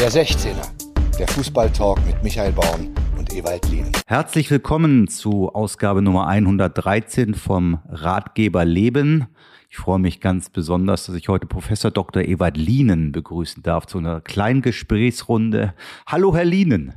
[0.00, 0.66] Der 16er,
[1.18, 3.92] der Fußballtalk mit Michael Born und Ewald Lien.
[4.06, 9.26] Herzlich willkommen zu Ausgabe Nummer 113 vom Ratgeber Leben.
[9.68, 12.22] Ich freue mich ganz besonders, dass ich heute Professor Dr.
[12.22, 15.74] Ewald Lienen begrüßen darf zu einer kleinen Gesprächsrunde.
[16.06, 16.94] Hallo, Herr Lienen.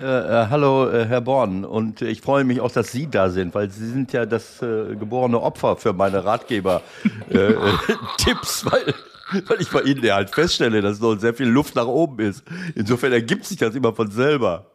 [0.00, 1.64] Äh, äh, hallo, äh, Herr Born.
[1.64, 4.96] Und ich freue mich auch, dass Sie da sind, weil Sie sind ja das äh,
[4.96, 8.92] geborene Opfer für meine Ratgeber-Tipps, weil,
[9.48, 12.44] weil ich bei Ihnen ja halt feststelle, dass noch sehr viel Luft nach oben ist.
[12.74, 14.72] Insofern ergibt sich das immer von selber.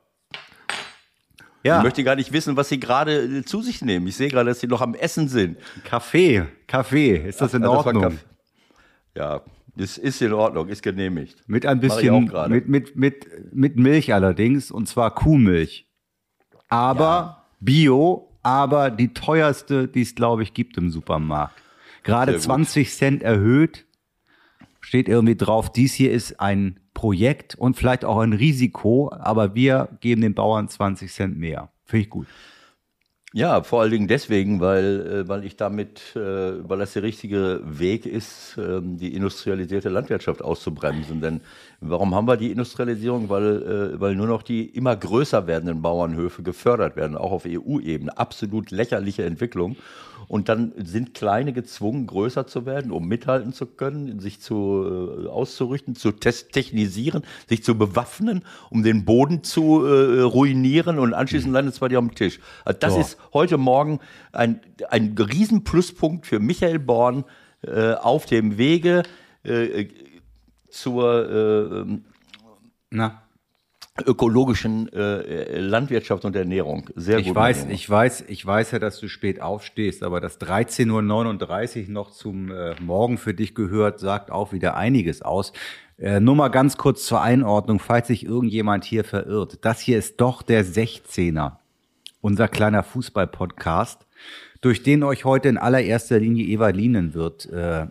[1.64, 1.78] Ja.
[1.78, 4.08] Ich möchte gar nicht wissen, was Sie gerade äh, zu sich nehmen.
[4.08, 5.58] Ich sehe gerade, dass Sie noch am Essen sind.
[5.84, 8.04] Kaffee, Kaffee, ist das in Ach, Ordnung?
[8.04, 8.14] Das
[9.18, 9.42] ja,
[9.76, 11.44] das ist in Ordnung, ist genehmigt.
[11.48, 15.88] Mit ein bisschen, mit, mit, mit, mit Milch allerdings, und zwar Kuhmilch.
[16.70, 17.44] Aber ja.
[17.60, 21.56] Bio, aber die teuerste, die es, glaube ich, gibt im Supermarkt.
[22.04, 23.87] Gerade 20 Cent erhöht,
[24.88, 29.90] steht irgendwie drauf, dies hier ist ein Projekt und vielleicht auch ein Risiko, aber wir
[30.00, 31.70] geben den Bauern 20 Cent mehr.
[31.84, 32.26] Finde ich gut.
[33.34, 36.20] Ja, vor allen Dingen deswegen, weil, äh, weil ich damit, äh,
[36.70, 41.20] weil das der richtige Weg ist, ähm, die industrialisierte Landwirtschaft auszubremsen.
[41.20, 41.42] Denn
[41.82, 43.28] warum haben wir die Industrialisierung?
[43.28, 48.18] Weil, äh, weil nur noch die immer größer werdenden Bauernhöfe gefördert werden, auch auf EU-Ebene.
[48.18, 49.76] Absolut lächerliche Entwicklung.
[50.28, 55.28] Und dann sind Kleine gezwungen, größer zu werden, um mithalten zu können, sich zu äh,
[55.28, 61.76] auszurichten, zu technisieren, sich zu bewaffnen, um den Boden zu äh, ruinieren und anschließend landet
[61.76, 62.40] es bei dir am Tisch.
[62.66, 63.00] Also das so.
[63.00, 64.00] ist heute Morgen
[64.34, 67.24] ein, ein Riesenpluspunkt für Michael Born
[67.62, 69.04] äh, auf dem Wege
[69.44, 69.88] äh,
[70.70, 72.06] zur äh, ähm,
[72.90, 73.22] Na?
[74.06, 76.90] Ökologischen äh, Landwirtschaft und Ernährung.
[76.96, 77.36] Sehr ich gut.
[77.36, 82.12] Weiß, ich weiß, ich weiß ja, dass du spät aufstehst, aber dass 13.39 Uhr noch
[82.12, 85.54] zum äh, Morgen für dich gehört, sagt auch wieder einiges aus.
[85.98, 89.60] Äh, nur mal ganz kurz zur Einordnung, falls sich irgendjemand hier verirrt.
[89.62, 91.54] Das hier ist doch der 16er,
[92.22, 94.06] unser kleiner Fußball-Podcast,
[94.62, 97.88] durch den euch heute in allererster Linie Eva Lienen wird äh,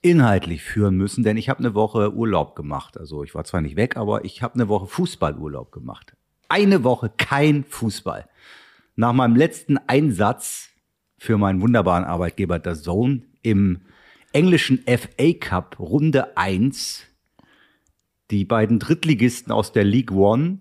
[0.00, 2.98] inhaltlich führen müssen, denn ich habe eine Woche Urlaub gemacht.
[2.98, 6.16] Also ich war zwar nicht weg, aber ich habe eine Woche Fußballurlaub gemacht.
[6.48, 8.28] Eine Woche kein Fußball.
[8.96, 10.70] Nach meinem letzten Einsatz
[11.18, 13.82] für meinen wunderbaren Arbeitgeber der Zone im
[14.32, 17.06] englischen FA Cup Runde 1
[18.30, 20.58] die beiden Drittligisten aus der League One,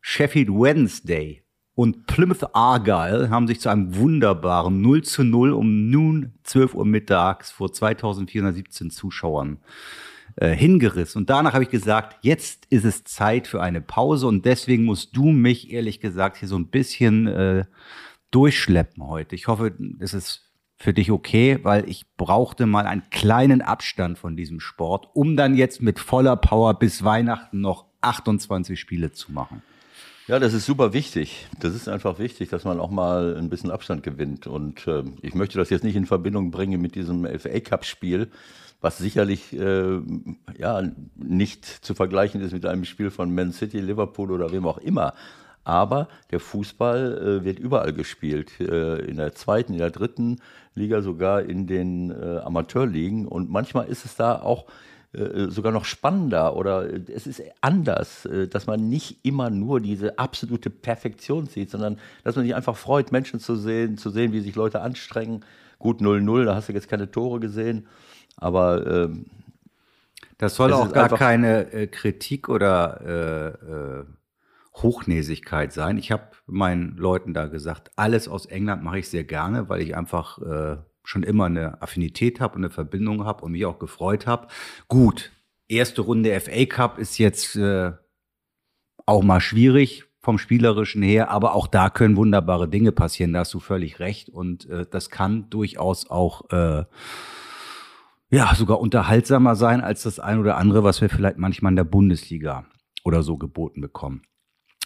[0.00, 1.43] Sheffield Wednesday
[1.74, 6.84] und Plymouth Argyle haben sich zu einem wunderbaren 0 zu 0 um nun 12 Uhr
[6.84, 9.58] mittags vor 2417 Zuschauern
[10.36, 11.22] äh, hingerissen.
[11.22, 15.16] Und danach habe ich gesagt, jetzt ist es Zeit für eine Pause und deswegen musst
[15.16, 17.64] du mich ehrlich gesagt hier so ein bisschen äh,
[18.30, 19.34] durchschleppen heute.
[19.34, 24.36] Ich hoffe, es ist für dich okay, weil ich brauchte mal einen kleinen Abstand von
[24.36, 29.62] diesem Sport, um dann jetzt mit voller Power bis Weihnachten noch 28 Spiele zu machen.
[30.26, 31.46] Ja, das ist super wichtig.
[31.60, 34.46] Das ist einfach wichtig, dass man auch mal ein bisschen Abstand gewinnt.
[34.46, 38.30] Und äh, ich möchte das jetzt nicht in Verbindung bringen mit diesem FA Cup Spiel,
[38.80, 40.00] was sicherlich äh,
[40.56, 40.82] ja
[41.16, 45.12] nicht zu vergleichen ist mit einem Spiel von Man City, Liverpool oder wem auch immer.
[45.62, 50.40] Aber der Fußball äh, wird überall gespielt, äh, in der zweiten, in der dritten
[50.74, 53.26] Liga, sogar in den äh, Amateurligen.
[53.26, 54.64] Und manchmal ist es da auch
[55.50, 60.18] sogar noch spannender oder äh, es ist anders, äh, dass man nicht immer nur diese
[60.18, 64.40] absolute Perfektion sieht, sondern dass man sich einfach freut, Menschen zu sehen, zu sehen, wie
[64.40, 65.44] sich Leute anstrengen.
[65.78, 67.86] Gut 0-0, da hast du jetzt keine Tore gesehen,
[68.36, 69.26] aber ähm,
[70.38, 74.04] das soll auch gar keine äh, Kritik oder äh, äh,
[74.76, 75.98] Hochnäsigkeit sein.
[75.98, 79.96] Ich habe meinen Leuten da gesagt, alles aus England mache ich sehr gerne, weil ich
[79.96, 84.26] einfach äh, schon immer eine Affinität habe und eine Verbindung habe und mich auch gefreut
[84.26, 84.48] habe.
[84.88, 85.32] Gut,
[85.68, 87.92] erste Runde FA Cup ist jetzt äh,
[89.06, 93.34] auch mal schwierig vom spielerischen her, aber auch da können wunderbare Dinge passieren.
[93.34, 96.84] Da hast du völlig recht und äh, das kann durchaus auch äh,
[98.30, 101.84] ja sogar unterhaltsamer sein als das ein oder andere, was wir vielleicht manchmal in der
[101.84, 102.64] Bundesliga
[103.04, 104.22] oder so geboten bekommen.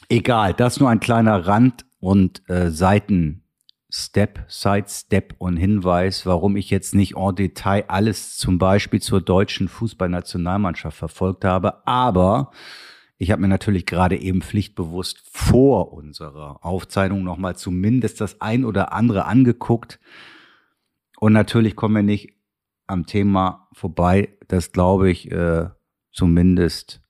[0.09, 3.45] Egal, das nur ein kleiner Rand und äh, Seiten
[3.91, 9.69] Step, Sidestep und Hinweis, warum ich jetzt nicht en Detail alles zum Beispiel zur deutschen
[9.69, 11.87] Fußballnationalmannschaft verfolgt habe.
[11.87, 12.51] Aber
[13.17, 18.93] ich habe mir natürlich gerade eben pflichtbewusst vor unserer Aufzeichnung nochmal zumindest das ein oder
[18.93, 19.99] andere angeguckt.
[21.19, 22.35] Und natürlich kommen wir nicht
[22.87, 25.69] am Thema vorbei, das glaube ich äh,
[26.13, 27.03] zumindest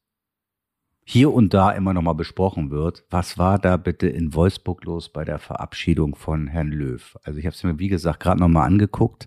[1.11, 3.03] hier und da immer noch mal besprochen wird.
[3.09, 7.17] Was war da bitte in Wolfsburg los bei der Verabschiedung von Herrn Löw?
[7.25, 9.27] Also ich habe es mir, wie gesagt, gerade noch mal angeguckt.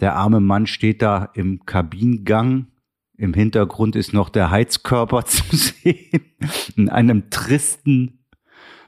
[0.00, 2.66] Der arme Mann steht da im Kabinengang
[3.16, 6.34] Im Hintergrund ist noch der Heizkörper zu sehen.
[6.74, 8.26] In einem tristen,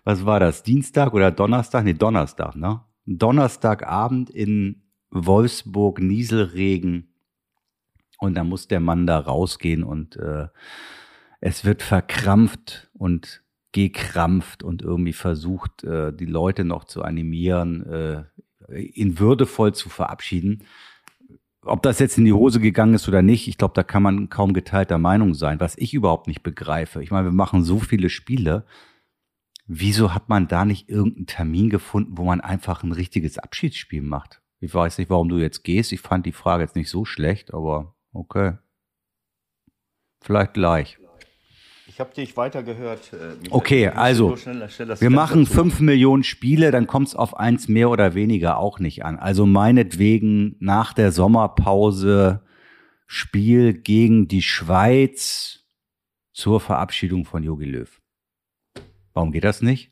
[0.03, 1.85] was war das, Dienstag oder Donnerstag?
[1.85, 2.81] Nee, Donnerstag, ne?
[3.06, 4.82] Donnerstagabend in
[5.12, 7.14] Wolfsburg, Nieselregen.
[8.19, 10.49] Und da muss der Mann da rausgehen und äh,
[11.40, 13.43] es wird verkrampft und
[13.73, 18.25] gekrampft und irgendwie versucht, äh, die Leute noch zu animieren, äh,
[18.81, 20.64] ihn würdevoll zu verabschieden.
[21.62, 24.31] Ob das jetzt in die Hose gegangen ist oder nicht, ich glaube, da kann man
[24.31, 25.61] kaum geteilter Meinung sein.
[25.61, 28.64] Was ich überhaupt nicht begreife, ich meine, wir machen so viele Spiele.
[29.67, 34.40] Wieso hat man da nicht irgendeinen Termin gefunden, wo man einfach ein richtiges Abschiedsspiel macht?
[34.61, 35.93] Ich weiß nicht, warum du jetzt gehst.
[35.93, 38.56] Ich fand die Frage jetzt nicht so schlecht, aber okay.
[40.20, 40.99] Vielleicht gleich.
[41.99, 43.12] Ich habe dich weitergehört.
[43.12, 47.67] Äh, okay, also schneller, schneller wir machen fünf Millionen Spiele, dann kommt es auf eins
[47.67, 49.19] mehr oder weniger auch nicht an.
[49.19, 52.41] Also meinetwegen nach der Sommerpause
[53.09, 55.65] Spiel gegen die Schweiz
[56.33, 58.00] zur Verabschiedung von Jogi Löw.
[59.12, 59.91] Warum geht das nicht?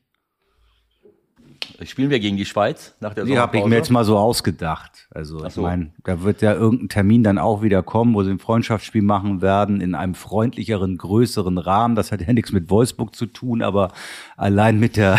[1.85, 5.09] Spielen wir gegen die Schweiz nach der Die habe ich mir jetzt mal so ausgedacht.
[5.11, 5.47] Also so.
[5.47, 9.03] ich meine, da wird ja irgendein Termin dann auch wieder kommen, wo sie ein Freundschaftsspiel
[9.03, 11.95] machen werden in einem freundlicheren, größeren Rahmen.
[11.95, 13.93] Das hat ja nichts mit Wolfsburg zu tun, aber
[14.37, 15.19] allein mit der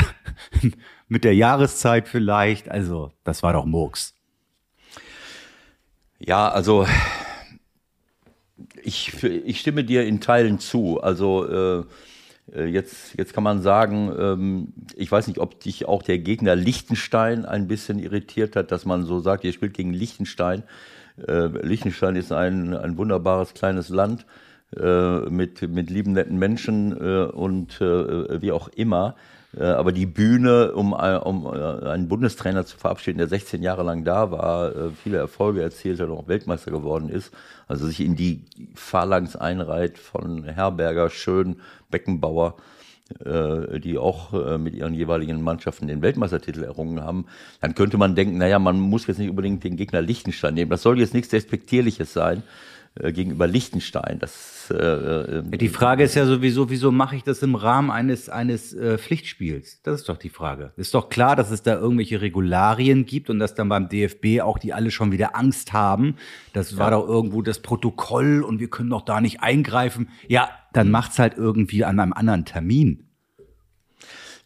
[1.08, 2.70] mit der Jahreszeit vielleicht.
[2.70, 4.16] Also das war doch Murks.
[6.20, 6.88] Ja, also
[8.82, 11.02] ich, ich stimme dir in Teilen zu.
[11.02, 11.84] Also äh,
[12.54, 17.46] jetzt, jetzt kann man sagen, ähm, ich weiß nicht, ob dich auch der Gegner Liechtenstein
[17.46, 20.64] ein bisschen irritiert hat, dass man so sagt, ihr spielt gegen Liechtenstein.
[21.28, 24.26] Äh, Liechtenstein ist ein, ein wunderbares kleines Land
[24.76, 29.16] äh, mit, mit lieben, netten Menschen und wie auch immer.
[29.58, 34.92] Aber die Bühne, um, um einen Bundestrainer zu verabschieden, der 16 Jahre lang da war,
[35.02, 37.34] viele Erfolge erzielt hat, auch Weltmeister geworden ist,
[37.68, 38.42] also sich in die
[38.76, 42.58] Phalanx einreiht von Herberger, Schön, Beckenbauer,
[43.24, 47.26] äh, die auch äh, mit ihren jeweiligen Mannschaften den Weltmeistertitel errungen haben,
[47.62, 50.70] dann könnte man denken, naja, man muss jetzt nicht unbedingt den Gegner Liechtenstein nehmen.
[50.70, 52.77] Das soll jetzt nichts Despektierliches sein äh,
[53.12, 54.20] gegenüber Liechtenstein.
[54.20, 58.74] Das, äh, die Frage ist ja sowieso, wieso mache ich das im Rahmen eines, eines
[58.74, 59.82] äh, Pflichtspiels?
[59.84, 60.72] Das ist doch die Frage.
[60.78, 64.60] Ist doch klar, dass es da irgendwelche Regularien gibt und dass dann beim DFB auch
[64.60, 66.16] die alle schon wieder Angst haben.
[66.54, 66.78] Das ja.
[66.78, 70.10] war doch irgendwo das Protokoll und wir können doch da nicht eingreifen.
[70.28, 73.07] Ja, dann macht's halt irgendwie an einem anderen Termin.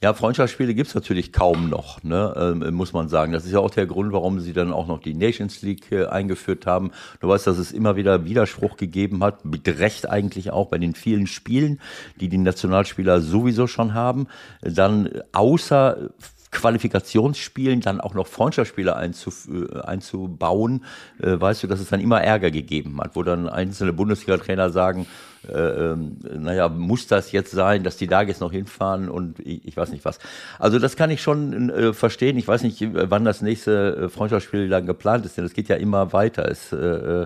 [0.04, 3.34] Ja, Freundschaftsspiele gibt's natürlich kaum noch, ne, ähm, muss man sagen.
[3.34, 6.08] Das ist ja auch der Grund, warum sie dann auch noch die Nations League äh,
[6.08, 6.90] eingeführt haben.
[7.20, 10.96] Du weißt, dass es immer wieder Widerspruch gegeben hat, mit Recht eigentlich auch bei den
[10.96, 11.80] vielen Spielen,
[12.20, 14.26] die die Nationalspieler sowieso schon haben.
[14.64, 16.10] Dann außer
[16.52, 20.84] Qualifikationsspielen dann auch noch Freundschaftsspiele äh, einzubauen,
[21.22, 25.08] äh, weißt du, dass es dann immer Ärger gegeben hat, wo dann einzelne Bundesliga-Trainer sagen,
[25.48, 25.98] äh, äh,
[26.38, 29.92] naja, muss das jetzt sein, dass die da jetzt noch hinfahren und ich, ich weiß
[29.92, 30.20] nicht was.
[30.60, 32.38] Also das kann ich schon äh, verstehen.
[32.38, 35.78] Ich weiß nicht, wann das nächste äh, Freundschaftsspiel dann geplant ist, denn es geht ja
[35.78, 36.48] immer weiter.
[36.48, 37.26] Es, äh,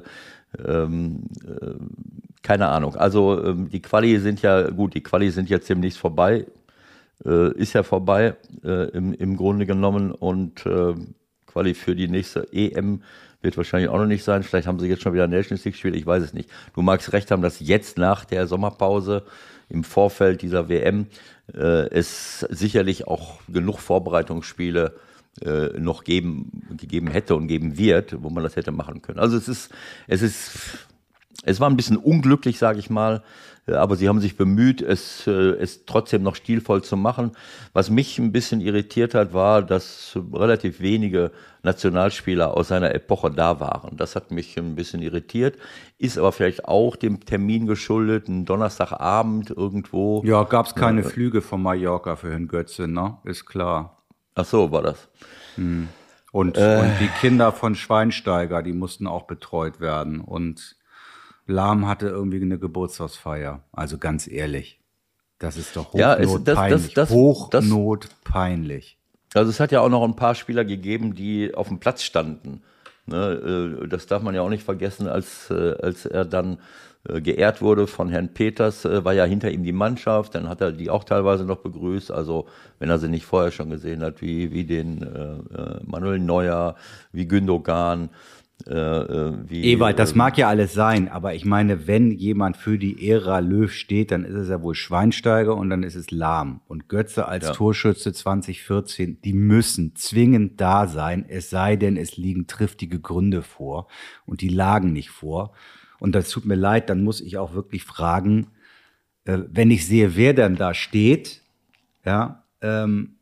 [0.66, 1.72] ähm, äh,
[2.42, 2.96] keine Ahnung.
[2.96, 6.46] Also ähm, die Quali sind ja gut, die Quali sind jetzt demnächst vorbei
[7.24, 10.94] äh, ist ja vorbei äh, im, im Grunde genommen und äh,
[11.46, 13.02] Quali für die nächste EM
[13.42, 14.44] wird wahrscheinlich auch noch nicht sein.
[14.44, 16.50] Vielleicht haben sie jetzt schon wieder Nations League gespielt, ich weiß es nicht.
[16.74, 19.24] Du magst recht haben, dass jetzt nach der Sommerpause
[19.70, 21.08] im Vorfeld dieser WM
[21.54, 24.96] äh, es sicherlich auch genug Vorbereitungsspiele
[25.42, 29.20] äh, noch geben, gegeben hätte und geben wird, wo man das hätte machen können.
[29.20, 29.72] Also es ist,
[30.08, 30.88] es ist,
[31.46, 33.24] es war ein bisschen unglücklich, sage ich mal,
[33.68, 37.32] äh, aber sie haben sich bemüht, es, äh, es trotzdem noch stilvoll zu machen.
[37.74, 41.32] Was mich ein bisschen irritiert hat, war, dass relativ wenige
[41.64, 43.98] Nationalspieler aus seiner Epoche da waren.
[43.98, 45.58] Das hat mich ein bisschen irritiert,
[45.98, 50.22] ist aber vielleicht auch dem Termin geschuldet, ein Donnerstagabend irgendwo.
[50.26, 53.18] Ja, gab es keine äh, Flüge von Mallorca für Herrn Götze, ne?
[53.24, 54.04] Ist klar.
[54.36, 55.08] Ach so, war das.
[55.56, 55.88] Hm.
[56.32, 56.82] Und, äh.
[56.82, 60.20] und die Kinder von Schweinsteiger, die mussten auch betreut werden.
[60.20, 60.75] Und
[61.46, 63.64] Lahm hatte irgendwie eine Geburtstagsfeier.
[63.72, 64.80] Also ganz ehrlich.
[65.40, 66.96] Das ist doch hochnotpeinlich.
[66.96, 68.98] Ja, Hochnotpeinlich.
[69.34, 72.62] Also es hat ja auch noch ein paar Spieler gegeben, die auf dem Platz standen.
[73.06, 76.58] Ne, äh, das darf man ja auch nicht vergessen, als, äh, als er dann
[77.08, 80.72] äh, geehrt wurde von Herrn Peters, war ja hinter ihm die Mannschaft, dann hat er
[80.72, 82.48] die auch teilweise noch begrüßt, also
[82.80, 86.76] wenn er sie nicht vorher schon gesehen hat, wie, wie den äh, Manuel Neuer,
[87.12, 88.10] wie Gündogan,
[88.68, 92.58] äh, äh, wie, Ewald, das äh, mag ja alles sein, aber ich meine, wenn jemand
[92.58, 96.10] für die Ära Löw steht, dann ist es ja wohl Schweinsteiger und dann ist es
[96.10, 96.62] Lahm.
[96.68, 97.54] Und Götze als ja.
[97.54, 103.88] Torschütze 2014, die müssen zwingend da sein, es sei denn, es liegen triftige Gründe vor.
[104.26, 105.52] Und die lagen nicht vor.
[106.00, 108.48] Und das tut mir leid, dann muss ich auch wirklich fragen,
[109.26, 111.42] äh, wenn ich sehe, wer denn da steht,
[112.04, 113.15] ja, ähm,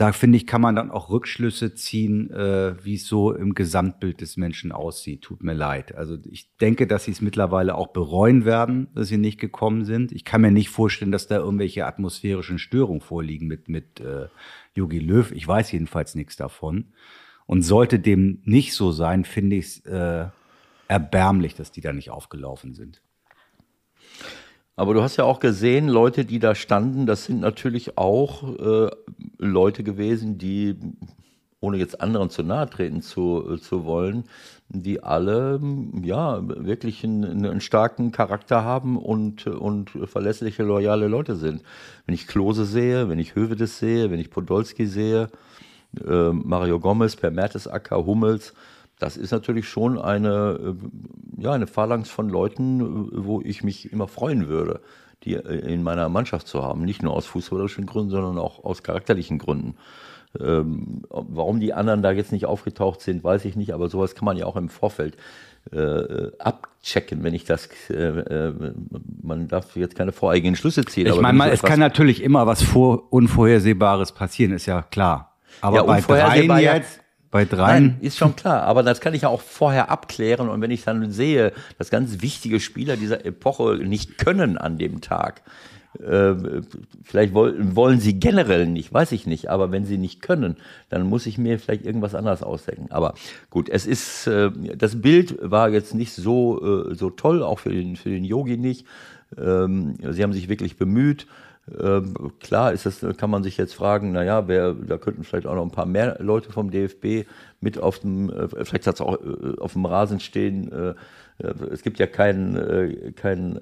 [0.00, 4.22] da finde ich, kann man dann auch Rückschlüsse ziehen, äh, wie es so im Gesamtbild
[4.22, 5.20] des Menschen aussieht.
[5.20, 5.94] Tut mir leid.
[5.94, 10.10] Also ich denke, dass sie es mittlerweile auch bereuen werden, dass sie nicht gekommen sind.
[10.10, 14.28] Ich kann mir nicht vorstellen, dass da irgendwelche atmosphärischen Störungen vorliegen mit mit äh,
[14.74, 15.30] Yogi Löw.
[15.32, 16.94] Ich weiß jedenfalls nichts davon.
[17.44, 20.28] Und sollte dem nicht so sein, finde ich es äh,
[20.88, 23.02] erbärmlich, dass die da nicht aufgelaufen sind.
[24.80, 28.90] Aber du hast ja auch gesehen, Leute, die da standen, das sind natürlich auch äh,
[29.36, 30.74] Leute gewesen, die,
[31.60, 34.24] ohne jetzt anderen zu nahe treten zu, äh, zu wollen,
[34.70, 35.60] die alle
[36.02, 41.60] ja wirklich einen, einen, starken Charakter haben und, und verlässliche, loyale Leute sind.
[42.06, 45.28] Wenn ich Klose sehe, wenn ich Hövedes sehe, wenn ich Podolski sehe,
[46.02, 48.54] äh, Mario Gomez, Per Mertesacker, Hummels,
[49.00, 50.76] das ist natürlich schon eine,
[51.38, 54.80] äh, ja, eine Phalanx von Leuten, äh, wo ich mich immer freuen würde,
[55.24, 56.84] die äh, in meiner Mannschaft zu haben.
[56.84, 59.76] Nicht nur aus fußballerischen Gründen, sondern auch aus charakterlichen Gründen.
[60.38, 64.26] Ähm, warum die anderen da jetzt nicht aufgetaucht sind, weiß ich nicht, aber sowas kann
[64.26, 65.16] man ja auch im Vorfeld
[65.72, 68.74] äh, abchecken, wenn ich das, äh, äh,
[69.22, 71.06] man darf jetzt keine voreiligen Schlüsse ziehen.
[71.06, 75.36] Ich meine, es kann natürlich immer was vor, Unvorhersehbares passieren, ist ja klar.
[75.62, 76.99] Aber ja, bei dreien jetzt,
[77.30, 77.84] bei dreien?
[77.84, 78.62] Nein, ist schon klar.
[78.62, 80.48] Aber das kann ich ja auch vorher abklären.
[80.48, 85.00] Und wenn ich dann sehe, dass ganz wichtige Spieler dieser Epoche nicht können an dem
[85.00, 85.42] Tag,
[85.98, 86.34] äh,
[87.02, 89.48] vielleicht wollen, wollen sie generell nicht, weiß ich nicht.
[89.48, 90.56] Aber wenn sie nicht können,
[90.88, 92.90] dann muss ich mir vielleicht irgendwas anderes ausdenken.
[92.90, 93.14] Aber
[93.48, 97.70] gut, es ist, äh, das Bild war jetzt nicht so, äh, so toll, auch für
[97.70, 98.86] den, für den Yogi nicht.
[99.36, 101.26] Ähm, sie haben sich wirklich bemüht.
[101.78, 105.54] Ähm, klar ist das, kann man sich jetzt fragen, naja, wer, da könnten vielleicht auch
[105.54, 107.28] noch ein paar mehr Leute vom DFB
[107.60, 110.72] mit auf dem, äh, vielleicht hat es auch äh, auf dem Rasen stehen.
[110.72, 110.94] Äh,
[111.38, 113.60] äh, es gibt ja keinen, äh, keinen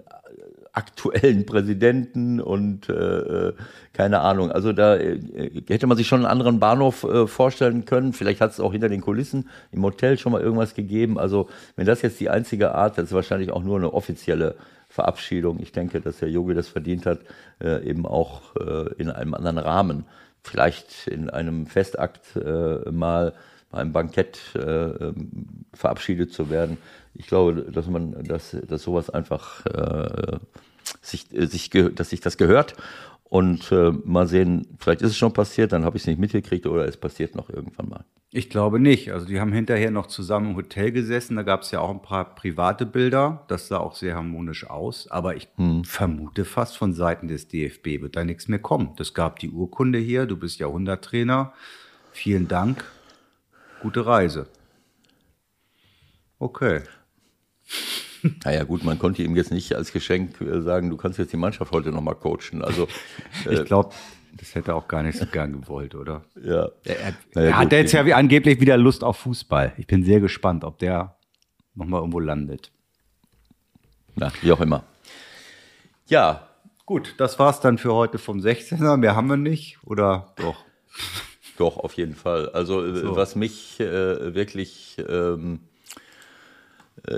[0.72, 3.52] aktuellen Präsidenten und äh,
[3.92, 4.52] keine Ahnung.
[4.52, 5.20] Also da äh,
[5.66, 8.12] hätte man sich schon einen anderen Bahnhof äh, vorstellen können.
[8.12, 11.18] Vielleicht hat es auch hinter den Kulissen im Hotel schon mal irgendwas gegeben.
[11.18, 14.54] Also wenn das jetzt die einzige Art, das ist wahrscheinlich auch nur eine offizielle
[14.98, 15.60] Verabschiedung.
[15.60, 17.20] Ich denke, dass der Yogi das verdient hat,
[17.60, 20.04] äh, eben auch äh, in einem anderen Rahmen.
[20.42, 23.32] Vielleicht in einem Festakt äh, mal
[23.70, 26.78] bei einem Bankett äh, ähm, verabschiedet zu werden.
[27.14, 30.38] Ich glaube, dass man, dass, dass sowas einfach äh,
[31.00, 32.74] sich, äh, sich, dass sich das gehört
[33.28, 36.66] und äh, mal sehen, vielleicht ist es schon passiert, dann habe ich es nicht mitgekriegt
[36.66, 38.04] oder es passiert noch irgendwann mal.
[38.30, 39.10] Ich glaube nicht.
[39.12, 41.36] Also die haben hinterher noch zusammen im Hotel gesessen.
[41.36, 43.44] Da gab es ja auch ein paar private Bilder.
[43.48, 45.10] Das sah auch sehr harmonisch aus.
[45.10, 45.84] Aber ich hm.
[45.84, 48.92] vermute fast von Seiten des DFB wird da nichts mehr kommen.
[48.96, 50.26] Das gab die Urkunde hier.
[50.26, 51.54] Du bist Jahrhunderttrainer.
[52.12, 52.84] Vielen Dank.
[53.80, 54.46] Gute Reise.
[56.38, 56.82] Okay.
[58.44, 61.36] Naja gut, man konnte ihm jetzt nicht als Geschenk äh, sagen, du kannst jetzt die
[61.36, 62.62] Mannschaft heute nochmal coachen.
[62.62, 62.88] Also
[63.46, 63.94] äh, ich glaube,
[64.36, 66.24] das hätte er auch gar nicht so gern gewollt, oder?
[66.42, 66.68] Ja.
[66.84, 69.72] Er, er, er hat jetzt ja wie angeblich wieder Lust auf Fußball.
[69.76, 71.16] Ich bin sehr gespannt, ob der
[71.74, 72.72] nochmal irgendwo landet.
[74.14, 74.84] Na, wie auch immer.
[76.06, 76.44] Ja.
[76.86, 78.96] Gut, das war's dann für heute vom 16er.
[78.96, 80.64] Mehr haben wir nicht, oder doch?
[81.58, 82.48] Doch, auf jeden Fall.
[82.50, 83.16] Also, äh, so.
[83.16, 85.67] was mich äh, wirklich ähm, äh,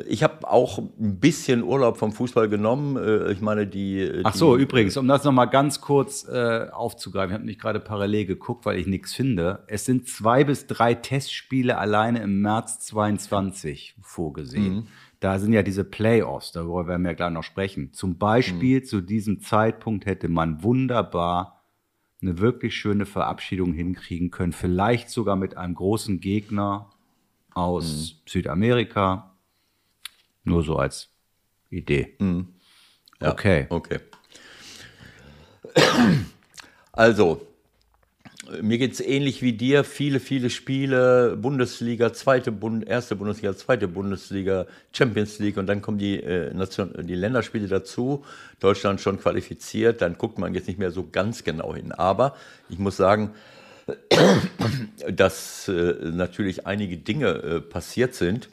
[0.07, 2.97] ich habe auch ein bisschen Urlaub vom Fußball genommen.
[2.97, 4.21] Äh, ich meine, die.
[4.25, 7.31] Ach so, die, übrigens, um das nochmal ganz kurz äh, aufzugreifen.
[7.31, 9.65] Ich habe nicht gerade parallel geguckt, weil ich nichts finde.
[9.67, 14.75] Es sind zwei bis drei Testspiele alleine im März 22 vorgesehen.
[14.75, 14.87] Mhm.
[15.21, 17.93] Da sind ja diese Playoffs, darüber werden wir ja gleich noch sprechen.
[17.93, 18.85] Zum Beispiel mhm.
[18.85, 21.63] zu diesem Zeitpunkt hätte man wunderbar
[22.23, 24.53] eine wirklich schöne Verabschiedung hinkriegen können.
[24.53, 26.91] Vielleicht sogar mit einem großen Gegner
[27.53, 28.31] aus mhm.
[28.31, 29.30] Südamerika,
[30.45, 31.11] nur so als
[31.71, 32.15] Idee.
[32.19, 32.55] Mhm.
[33.21, 33.67] Ja, okay.
[33.69, 34.01] Okay.
[36.93, 37.47] Also,
[38.61, 39.85] mir geht es ähnlich wie dir.
[39.85, 45.99] Viele, viele Spiele, Bundesliga, zweite Bund, erste Bundesliga, zweite Bundesliga, Champions League und dann kommen
[45.99, 48.25] die, äh, Nation, die Länderspiele dazu.
[48.59, 51.93] Deutschland schon qualifiziert, dann guckt man jetzt nicht mehr so ganz genau hin.
[51.93, 52.35] Aber
[52.69, 53.31] ich muss sagen,
[55.11, 58.49] dass äh, natürlich einige Dinge äh, passiert sind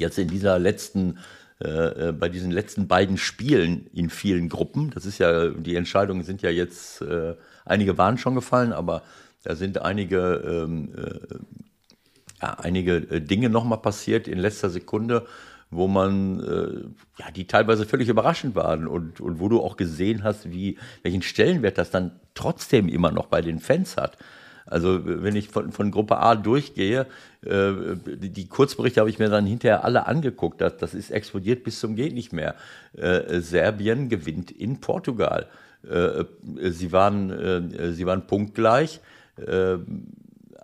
[0.00, 1.18] jetzt in dieser letzten
[1.62, 4.90] äh, äh, bei diesen letzten beiden Spielen in vielen Gruppen.
[4.94, 7.34] Das ist ja, die Entscheidungen sind ja jetzt, äh,
[7.66, 9.02] einige waren schon gefallen, aber
[9.42, 11.36] da sind einige, ähm, äh,
[12.40, 15.26] ja, einige Dinge nochmal passiert in letzter Sekunde,
[15.70, 20.24] wo man, äh, ja, die teilweise völlig überraschend waren und, und wo du auch gesehen
[20.24, 24.16] hast, wie, welchen Stellenwert das dann trotzdem immer noch bei den Fans hat.
[24.70, 27.06] Also wenn ich von, von Gruppe A durchgehe,
[27.42, 27.72] äh,
[28.06, 30.60] die Kurzberichte habe ich mir dann hinterher alle angeguckt.
[30.60, 32.54] Das, das ist explodiert bis zum geht nicht mehr.
[32.96, 35.48] Äh, Serbien gewinnt in Portugal.
[35.88, 36.24] Äh,
[36.70, 39.00] sie waren, äh, sie waren punktgleich.
[39.36, 39.78] Äh,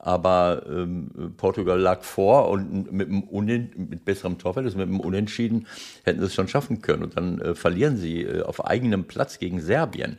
[0.07, 5.67] aber ähm, Portugal lag vor und mit, einem Unen mit besserem Torverhältnis, mit einem Unentschieden
[6.05, 7.03] hätten sie es schon schaffen können.
[7.03, 10.19] Und dann äh, verlieren sie äh, auf eigenem Platz gegen Serbien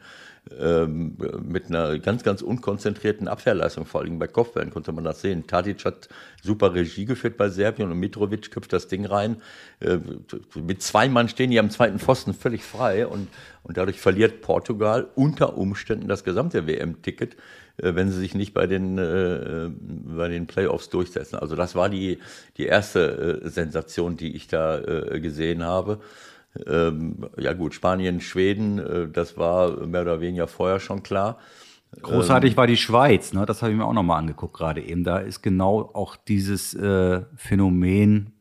[0.59, 5.47] ähm, mit einer ganz, ganz unkonzentrierten Abwehrleistung, vor allem bei Kopfbällen konnte man das sehen.
[5.47, 6.09] Tadic hat
[6.43, 9.37] super Regie geführt bei Serbien und Mitrovic köpft das Ding rein.
[9.79, 9.99] Äh,
[10.55, 13.27] mit zwei Mann stehen die am zweiten Pfosten völlig frei und,
[13.63, 17.35] und dadurch verliert Portugal unter Umständen das gesamte WM-Ticket,
[17.77, 21.37] äh, wenn sie sich nicht bei den, äh, bei den Playoffs durchsetzen.
[21.37, 22.19] Also das war die,
[22.57, 24.79] die erste Sensation, die ich da
[25.19, 25.99] gesehen habe.
[26.65, 31.37] Ähm, ja gut, Spanien, Schweden, äh, das war mehr oder weniger vorher schon klar.
[32.01, 33.45] Großartig ähm, war die Schweiz, ne?
[33.45, 35.03] das habe ich mir auch nochmal angeguckt gerade eben.
[35.03, 38.33] Da ist genau auch dieses äh, Phänomen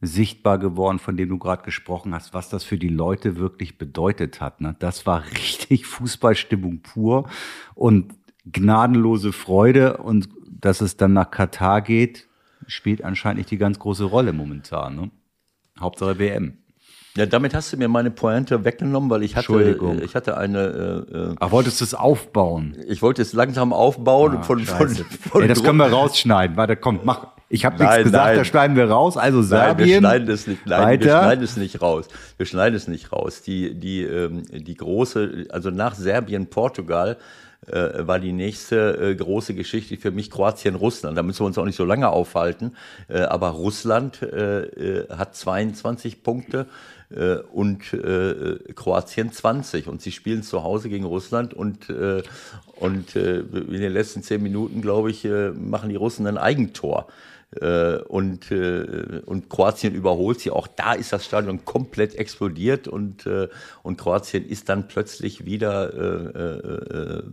[0.00, 4.40] sichtbar geworden, von dem du gerade gesprochen hast, was das für die Leute wirklich bedeutet
[4.40, 4.60] hat.
[4.60, 4.76] Ne?
[4.78, 7.28] Das war richtig Fußballstimmung pur
[7.74, 9.98] und gnadenlose Freude.
[9.98, 12.28] Und dass es dann nach Katar geht,
[12.66, 14.96] spielt anscheinend nicht die ganz große Rolle momentan.
[14.96, 15.10] Ne?
[15.80, 16.58] Hauptsache WM.
[17.18, 21.04] Ja, damit hast du mir meine Pointe weggenommen, weil ich hatte, ich hatte eine.
[21.12, 22.76] Äh, äh Ach, wolltest du es aufbauen?
[22.86, 24.88] Ich wollte es langsam aufbauen ah, von, von,
[25.30, 26.56] von, Ey, Das können wir rausschneiden.
[26.56, 27.26] Warte, komm, mach.
[27.48, 28.36] Ich habe nichts gesagt, nein.
[28.36, 29.16] da schneiden wir raus.
[29.16, 29.88] Also Serbien.
[29.88, 30.66] Nein, wir schneiden es nicht.
[30.66, 31.04] Nein, weiter.
[31.04, 32.06] wir schneiden es nicht raus.
[32.36, 33.42] Wir schneiden es nicht raus.
[33.42, 37.16] Die, die, ähm, die große, also nach Serbien, Portugal
[37.66, 41.18] äh, war die nächste äh, große Geschichte für mich Kroatien-Russland.
[41.18, 42.76] Da müssen wir uns auch nicht so lange aufhalten.
[43.08, 46.66] Äh, aber Russland äh, äh hat 22 Punkte
[47.10, 52.22] äh, und äh, Kroatien 20 und sie spielen zu Hause gegen Russland und, äh,
[52.76, 57.08] und äh, in den letzten zehn Minuten, glaube ich, äh, machen die Russen ein Eigentor.
[57.60, 60.50] Äh, und, und Kroatien überholt sie.
[60.50, 63.26] Auch da ist das Stadion komplett explodiert und,
[63.82, 67.24] und Kroatien ist dann plötzlich wieder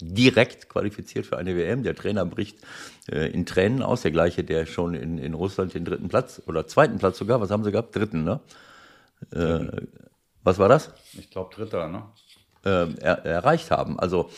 [0.00, 1.82] direkt qualifiziert für eine WM.
[1.82, 2.58] Der Trainer bricht
[3.10, 6.66] äh, in Tränen aus, der gleiche, der schon in, in Russland den dritten Platz oder
[6.66, 7.94] zweiten Platz sogar, was haben sie gehabt?
[7.94, 8.40] Dritten, ne?
[9.32, 9.86] Äh,
[10.42, 10.92] was war das?
[11.14, 12.02] Ich glaube Dritter, ne?
[12.64, 13.98] Äh, er, erreicht haben.
[13.98, 14.30] Also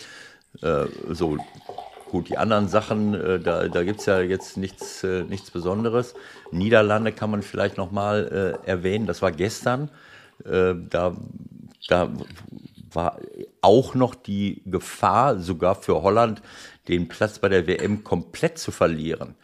[0.63, 1.37] äh, so
[2.11, 6.15] gut, die anderen Sachen, äh, da, da gibt es ja jetzt nichts, äh, nichts Besonderes.
[6.53, 9.91] Niederlande kann man vielleicht nochmal äh, erwähnen, das war gestern.
[10.45, 11.17] Äh, da,
[11.89, 12.13] da
[12.93, 13.19] war
[13.61, 16.41] auch noch die Gefahr, sogar für Holland,
[16.89, 19.35] den Platz bei der WM komplett zu verlieren.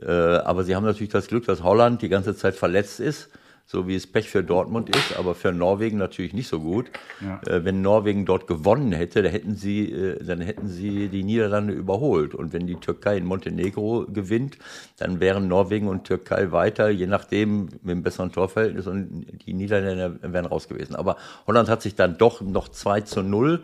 [0.00, 3.28] Aber sie haben natürlich das Glück, dass Holland die ganze Zeit verletzt ist
[3.68, 6.86] so wie es Pech für Dortmund ist, aber für Norwegen natürlich nicht so gut.
[7.20, 7.40] Ja.
[7.52, 11.72] Äh, wenn Norwegen dort gewonnen hätte, dann hätten, sie, äh, dann hätten sie die Niederlande
[11.72, 12.32] überholt.
[12.34, 14.56] Und wenn die Türkei in Montenegro gewinnt,
[14.98, 20.14] dann wären Norwegen und Türkei weiter, je nachdem, mit einem besseren Torverhältnis und die Niederländer
[20.22, 20.94] wären raus gewesen.
[20.94, 21.16] Aber
[21.48, 23.62] Holland hat sich dann doch noch 2 zu 0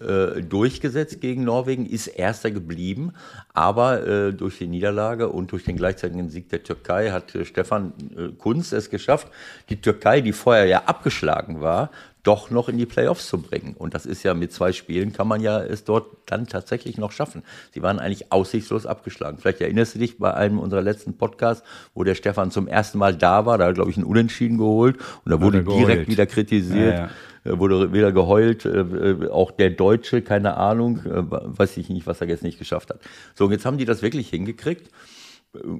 [0.00, 3.12] äh, durchgesetzt gegen Norwegen, ist Erster geblieben,
[3.52, 7.92] aber äh, durch die Niederlage und durch den gleichzeitigen Sieg der Türkei hat äh, Stefan
[8.16, 9.28] äh, Kunz es geschafft,
[9.68, 11.90] die Türkei, die vorher ja abgeschlagen war,
[12.24, 13.74] doch noch in die Playoffs zu bringen.
[13.78, 17.12] Und das ist ja mit zwei Spielen kann man ja es dort dann tatsächlich noch
[17.12, 17.42] schaffen.
[17.72, 19.38] Sie waren eigentlich aussichtslos abgeschlagen.
[19.38, 23.14] Vielleicht erinnerst du dich bei einem unserer letzten Podcasts, wo der Stefan zum ersten Mal
[23.14, 26.94] da war, da hat glaube ich, einen Unentschieden geholt und da wurde direkt wieder kritisiert.
[26.94, 27.10] Ja, ja
[27.44, 32.22] äh, wurde wieder geheult, äh, äh, auch der Deutsche, keine Ahnung, weiß ich nicht, was
[32.22, 33.00] er jetzt nicht geschafft hat.
[33.34, 34.90] So, und jetzt haben die das wirklich hingekriegt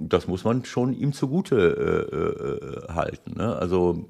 [0.09, 1.57] das muss man schon ihm zugute
[2.89, 3.35] äh, äh, halten.
[3.37, 3.57] Ne?
[3.57, 4.09] Also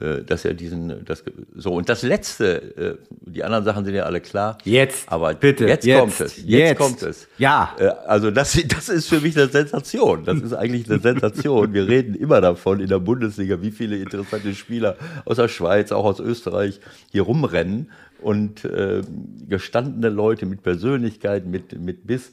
[0.00, 1.24] äh, dass er diesen, das,
[1.56, 4.58] so und das letzte, äh, die anderen Sachen sind ja alle klar.
[4.62, 7.26] Jetzt, aber bitte, jetzt, jetzt kommt es, jetzt, jetzt, kommt es.
[7.38, 7.74] Ja.
[7.78, 10.24] Äh, also das, das ist für mich eine Sensation.
[10.24, 11.72] Das ist eigentlich eine Sensation.
[11.72, 16.04] Wir reden immer davon in der Bundesliga, wie viele interessante Spieler aus der Schweiz, auch
[16.04, 17.90] aus Österreich hier rumrennen
[18.20, 19.02] und äh,
[19.48, 22.30] gestandene Leute mit Persönlichkeit, mit mit Biss.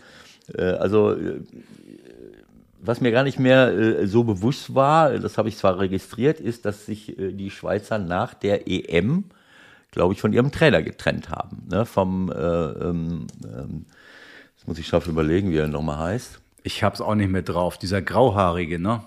[0.54, 1.16] Äh, also
[2.88, 6.66] was mir gar nicht mehr äh, so bewusst war, das habe ich zwar registriert, ist,
[6.66, 9.26] dass sich äh, die Schweizer nach der EM,
[9.92, 11.68] glaube ich, von ihrem Trainer getrennt haben.
[11.70, 11.86] Ne?
[11.86, 13.86] Vom, äh, ähm, ähm,
[14.56, 16.40] jetzt muss ich scharf überlegen, wie er nochmal heißt.
[16.64, 19.02] Ich habe es auch nicht mehr drauf, dieser Grauhaarige, ne?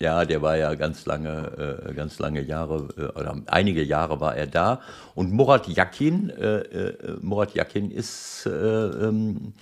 [0.00, 4.36] Ja, der war ja ganz lange, äh, ganz lange Jahre, äh, oder einige Jahre war
[4.36, 4.80] er da.
[5.16, 9.54] Und Murat Yakin, äh, äh, Murat Yakin ist äh, ähm,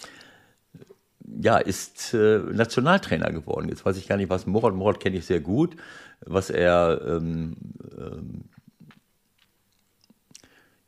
[1.43, 3.69] ja, ist äh, Nationaltrainer geworden.
[3.69, 5.77] Jetzt weiß ich gar nicht, was Morat, Morat kenne ich sehr gut,
[6.21, 7.57] was er, ähm,
[7.99, 8.45] ähm,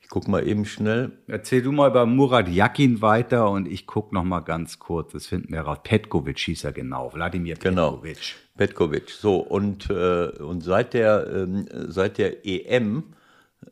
[0.01, 1.12] Ich guck mal eben schnell.
[1.27, 5.12] Erzähl du mal bei Murat Yakin weiter und ich guck noch mal ganz kurz.
[5.12, 5.81] Das finden wir raus.
[5.85, 7.12] Petkovic hieß er genau.
[7.12, 7.98] Wladimir Genau.
[7.98, 8.37] Petkovic.
[8.57, 9.11] Petkovic.
[9.11, 13.05] So, und, äh, und seit der, ähm, seit der EM,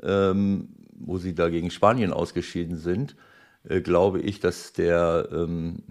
[0.03, 3.17] ähm, wo sie da gegen Spanien ausgeschieden sind,
[3.67, 5.85] äh, glaube ich, dass der ähm,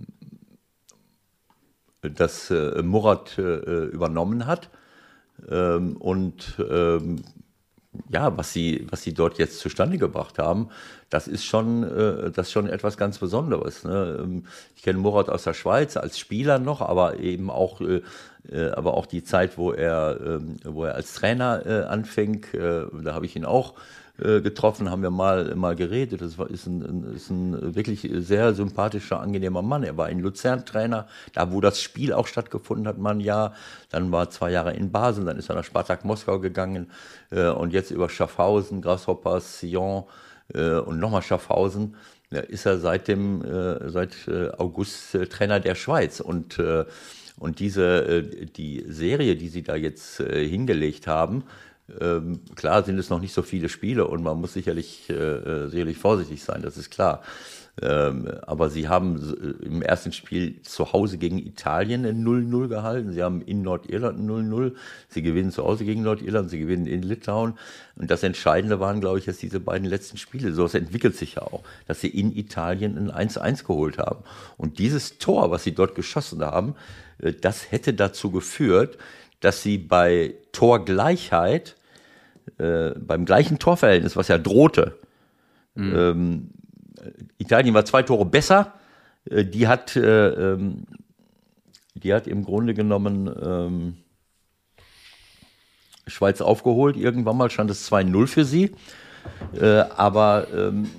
[2.11, 4.69] dass äh, Murat äh, übernommen hat.
[5.49, 7.23] Ähm, und ähm,
[8.09, 10.69] ja, was sie, was sie dort jetzt zustande gebracht haben,
[11.09, 13.83] das ist schon, äh, das ist schon etwas ganz Besonderes.
[13.83, 14.19] Ne?
[14.21, 17.81] Ähm, Ich kenne Murat aus der Schweiz als Spieler noch, aber eben auch,
[18.75, 23.45] aber auch die Zeit, wo er, wo er als Trainer anfing, da habe ich ihn
[23.45, 23.73] auch
[24.17, 26.21] äh, getroffen, haben wir mal, mal geredet.
[26.21, 29.83] Das war, ist, ein, ist ein wirklich sehr sympathischer, angenehmer Mann.
[29.83, 33.53] Er war in Luzern Trainer, da wo das Spiel auch stattgefunden hat, mal ein Jahr.
[33.89, 36.91] Dann war er zwei Jahre in Basel, dann ist er nach Spartak Moskau gegangen
[37.29, 40.05] äh, und jetzt über Schaffhausen, Grasshoppers, Sion
[40.53, 41.97] äh, und nochmal Schaffhausen.
[42.29, 46.85] Ist er seit dem äh, seit äh, August äh, Trainer der Schweiz und äh,
[47.37, 51.43] und diese die Serie, die sie da jetzt hingelegt haben,
[52.01, 55.69] ähm, klar sind es noch nicht so viele Spiele und man muss sicherlich, äh, äh,
[55.69, 57.21] sicherlich vorsichtig sein, das ist klar.
[57.81, 63.11] Ähm, aber sie haben äh, im ersten Spiel zu Hause gegen Italien ein 0-0 gehalten.
[63.11, 64.75] Sie haben in Nordirland ein 0-0.
[65.09, 67.55] Sie gewinnen zu Hause gegen Nordirland, sie gewinnen in Litauen.
[67.97, 70.53] Und das Entscheidende waren, glaube ich, jetzt diese beiden letzten Spiele.
[70.53, 74.23] So, es entwickelt sich ja auch, dass sie in Italien ein 1-1 geholt haben.
[74.55, 76.75] Und dieses Tor, was sie dort geschossen haben,
[77.19, 78.97] äh, das hätte dazu geführt,
[79.45, 81.75] dass sie bei Torgleichheit,
[82.57, 84.97] äh, beim gleichen Torverhältnis, was ja drohte,
[85.77, 86.49] ähm,
[87.37, 88.73] Italien war zwei Tore besser,
[89.29, 90.85] äh, die hat, äh, ähm,
[91.93, 93.97] die hat im Grunde genommen ähm,
[96.07, 96.97] Schweiz aufgeholt.
[96.97, 98.71] Irgendwann mal stand es 2-0 für sie.
[99.59, 100.89] Äh, aber ähm,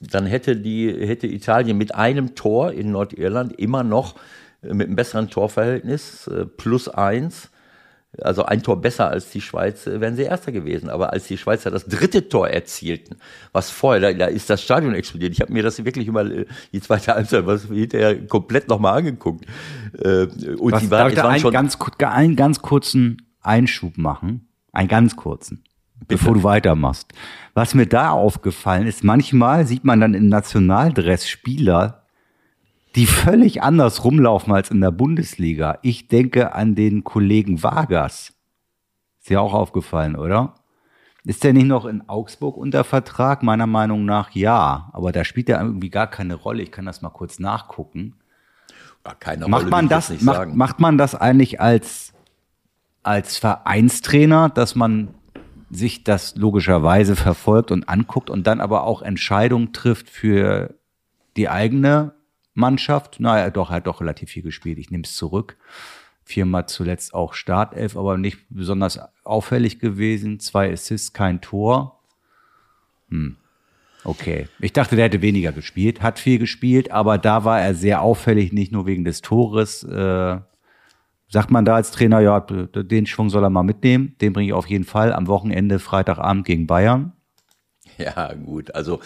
[0.00, 4.16] dann hätte, die, hätte Italien mit einem Tor in Nordirland immer noch
[4.62, 7.49] äh, mit einem besseren Torverhältnis, äh, plus eins,
[8.18, 10.90] also ein Tor besser als die Schweiz, äh, wären sie Erster gewesen.
[10.90, 13.16] Aber als die Schweizer das dritte Tor erzielten,
[13.52, 15.32] was vorher, da, da ist das Stadion explodiert.
[15.32, 19.46] Ich habe mir das wirklich immer, äh, die zweite Halbzeit, was hinterher komplett nochmal angeguckt.
[19.98, 24.48] Äh, Und Was, die darf waren, ich da einen ganz, einen ganz kurzen Einschub machen?
[24.72, 25.64] Einen ganz kurzen,
[26.06, 27.12] bevor du weitermachst.
[27.54, 31.99] Was mir da aufgefallen ist, manchmal sieht man dann im Nationaldress Spieler,
[32.96, 35.78] die völlig anders rumlaufen als in der Bundesliga.
[35.82, 38.32] Ich denke an den Kollegen Vargas.
[39.20, 40.54] Ist dir auch aufgefallen, oder?
[41.24, 43.42] Ist der nicht noch in Augsburg unter Vertrag?
[43.42, 44.88] Meiner Meinung nach ja.
[44.92, 46.62] Aber da spielt er irgendwie gar keine Rolle.
[46.62, 48.14] Ich kann das mal kurz nachgucken.
[49.06, 50.56] Ja, keine Macht Rolle, man das, nicht macht, sagen.
[50.56, 52.12] macht man das eigentlich als,
[53.02, 55.14] als Vereinstrainer, dass man
[55.70, 60.74] sich das logischerweise verfolgt und anguckt und dann aber auch Entscheidungen trifft für
[61.36, 62.14] die eigene
[62.60, 63.18] Mannschaft?
[63.18, 64.78] Naja, doch, er hat doch relativ viel gespielt.
[64.78, 65.56] Ich nehme es zurück.
[66.22, 70.38] Viermal zuletzt auch Startelf, aber nicht besonders auffällig gewesen.
[70.38, 72.00] Zwei Assists, kein Tor.
[73.08, 73.36] Hm.
[74.04, 74.48] Okay.
[74.60, 78.52] Ich dachte, der hätte weniger gespielt, hat viel gespielt, aber da war er sehr auffällig,
[78.52, 79.82] nicht nur wegen des Tores.
[79.82, 80.38] Äh,
[81.28, 84.14] sagt man da als Trainer, ja, den Schwung soll er mal mitnehmen.
[84.20, 87.12] Den bringe ich auf jeden Fall am Wochenende, Freitagabend gegen Bayern.
[88.04, 89.00] Ja, gut, also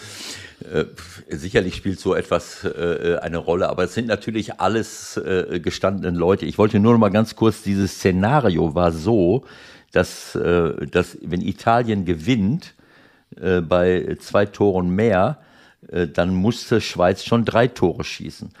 [0.71, 0.85] äh,
[1.29, 6.45] sicherlich spielt so etwas äh, eine Rolle, aber es sind natürlich alles äh, gestandene Leute.
[6.45, 9.43] Ich wollte nur noch mal ganz kurz, dieses Szenario war so,
[9.91, 12.73] dass, äh, dass wenn Italien gewinnt
[13.39, 15.39] äh, bei zwei Toren mehr,
[15.89, 18.51] äh, dann musste Schweiz schon drei Tore schießen.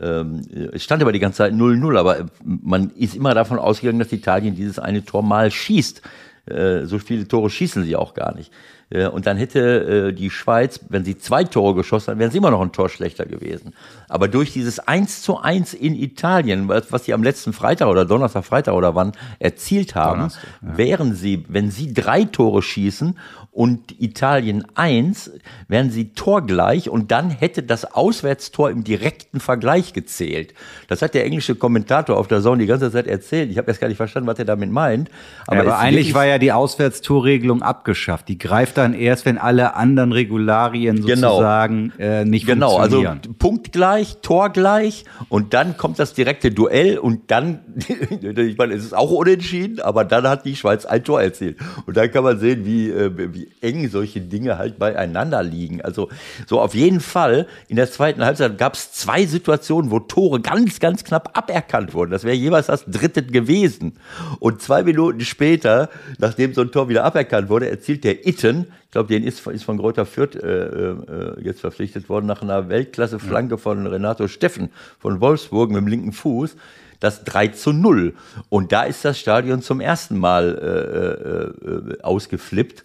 [0.00, 0.42] Ähm,
[0.72, 4.54] es stand aber die ganze Zeit 0-0, aber man ist immer davon ausgegangen, dass Italien
[4.54, 6.02] dieses eine Tor mal schießt.
[6.46, 8.50] Äh, so viele Tore schießen sie auch gar nicht.
[8.92, 12.38] Äh, Und dann hätte äh, die Schweiz, wenn sie zwei Tore geschossen hat, wären sie
[12.38, 13.74] immer noch ein Tor schlechter gewesen.
[14.08, 18.44] Aber durch dieses 1 zu 1 in Italien, was, sie am letzten Freitag oder Donnerstag,
[18.44, 23.16] Freitag oder wann erzielt haben, Donnerstag, wären sie, wenn sie drei Tore schießen
[23.52, 25.30] und Italien eins,
[25.68, 30.54] wären sie torgleich und dann hätte das Auswärtstor im direkten Vergleich gezählt.
[30.88, 33.50] Das hat der englische Kommentator auf der Zone die ganze Zeit erzählt.
[33.50, 35.10] Ich habe erst gar nicht verstanden, was er damit meint.
[35.46, 38.28] Aber, ja, aber eigentlich war ja die Auswärtstorregelung abgeschafft.
[38.28, 41.30] Die greift dann erst, wenn alle anderen Regularien Genau.
[41.30, 43.36] sozusagen äh, nicht Genau, also funktionieren.
[43.38, 47.60] punktgleich, torgleich und dann kommt das direkte Duell und dann,
[48.20, 51.56] ich meine, es ist auch unentschieden, aber dann hat die Schweiz ein Tor erzielt.
[51.86, 55.80] Und dann kann man sehen, wie, äh, wie eng solche Dinge halt beieinander liegen.
[55.82, 56.08] Also
[56.46, 60.80] so auf jeden Fall, in der zweiten Halbzeit gab es zwei Situationen, wo Tore ganz,
[60.80, 62.10] ganz knapp aberkannt wurden.
[62.10, 63.94] Das wäre jeweils das dritte gewesen.
[64.40, 68.66] Und zwei Minuten später, nachdem so ein Tor wieder aberkannt wurde, erzielt der Itten.
[68.84, 72.68] Ich glaube, den ist, ist von Greuther Fürth äh, äh, jetzt verpflichtet worden nach einer
[72.68, 76.56] Weltklasse-Flanke von Renato Steffen von Wolfsburg mit dem linken Fuß.
[77.00, 78.14] Das 3 zu 0.
[78.48, 82.84] Und da ist das Stadion zum ersten Mal äh, äh, äh ausgeflippt.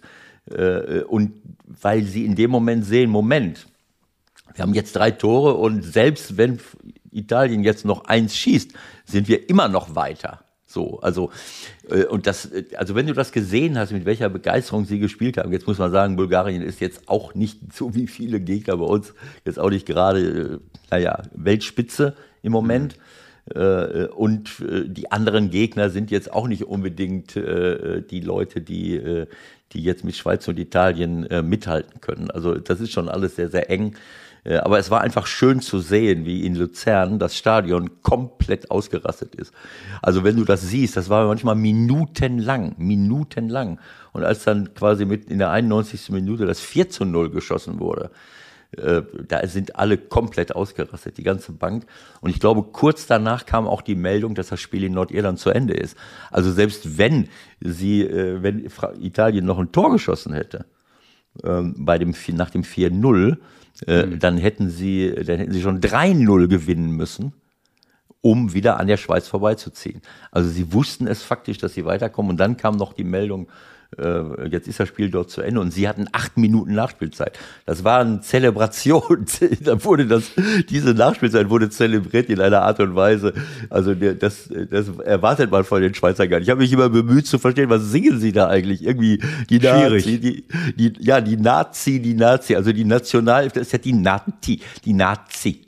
[0.50, 1.32] Äh, und
[1.66, 3.66] weil sie in dem Moment sehen, Moment,
[4.54, 6.58] wir haben jetzt drei Tore und selbst wenn
[7.12, 8.72] Italien jetzt noch eins schießt,
[9.04, 10.40] sind wir immer noch weiter.
[10.78, 11.32] So, also,
[11.90, 15.52] äh, und das, also wenn du das gesehen hast, mit welcher Begeisterung sie gespielt haben,
[15.52, 19.12] jetzt muss man sagen, Bulgarien ist jetzt auch nicht so wie viele Gegner bei uns,
[19.44, 20.58] jetzt auch nicht gerade, äh,
[20.92, 22.96] naja, Weltspitze im Moment.
[22.96, 24.08] Mhm.
[24.14, 29.24] Und die anderen Gegner sind jetzt auch nicht unbedingt die Leute, die,
[29.72, 32.30] die jetzt mit Schweiz und Italien mithalten können.
[32.30, 33.96] Also das ist schon alles sehr, sehr eng.
[34.44, 39.34] Äh, aber es war einfach schön zu sehen, wie in Luzern das Stadion komplett ausgerastet
[39.34, 39.52] ist.
[40.02, 43.78] Also wenn du das siehst, das war manchmal minutenlang, minutenlang.
[44.12, 46.10] Und als dann quasi mit in der 91.
[46.10, 48.10] Minute das 4 zu 0 geschossen wurde,
[48.76, 51.86] äh, da sind alle komplett ausgerastet, die ganze Bank.
[52.20, 55.50] Und ich glaube, kurz danach kam auch die Meldung, dass das Spiel in Nordirland zu
[55.50, 55.96] Ende ist.
[56.30, 57.28] Also selbst wenn
[57.60, 58.68] sie, äh, wenn
[59.00, 60.66] Italien noch ein Tor geschossen hätte,
[61.44, 63.36] ähm, bei dem, nach dem 4-0,
[63.86, 64.18] äh, mhm.
[64.18, 67.32] dann hätten sie, dann hätten sie schon 3-0 gewinnen müssen,
[68.20, 70.02] um wieder an der Schweiz vorbeizuziehen.
[70.30, 73.48] Also sie wussten es faktisch, dass sie weiterkommen und dann kam noch die Meldung,
[73.96, 77.38] äh, jetzt ist das Spiel dort zu Ende und sie hatten acht Minuten Nachspielzeit.
[77.64, 79.24] Das war eine Zelebration.
[79.60, 80.32] da wurde das,
[80.68, 83.32] diese Nachspielzeit wurde zelebriert in einer Art und Weise.
[83.70, 86.48] Also das, das erwartet man von den Schweizer gar nicht.
[86.48, 88.84] Ich habe mich immer bemüht zu verstehen, was singen sie da eigentlich?
[88.84, 90.44] Irgendwie die Nazi, die,
[90.76, 94.92] die, ja, die Nazi, die Nazi, also die National, das ist ja die Nazi, die
[94.92, 95.62] Nazi.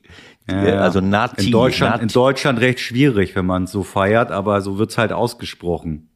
[0.46, 1.46] Ja, also Nazi.
[1.46, 2.02] In Deutschland, Nazi.
[2.02, 6.09] in Deutschland recht schwierig, wenn man es so feiert, aber so wird's halt ausgesprochen.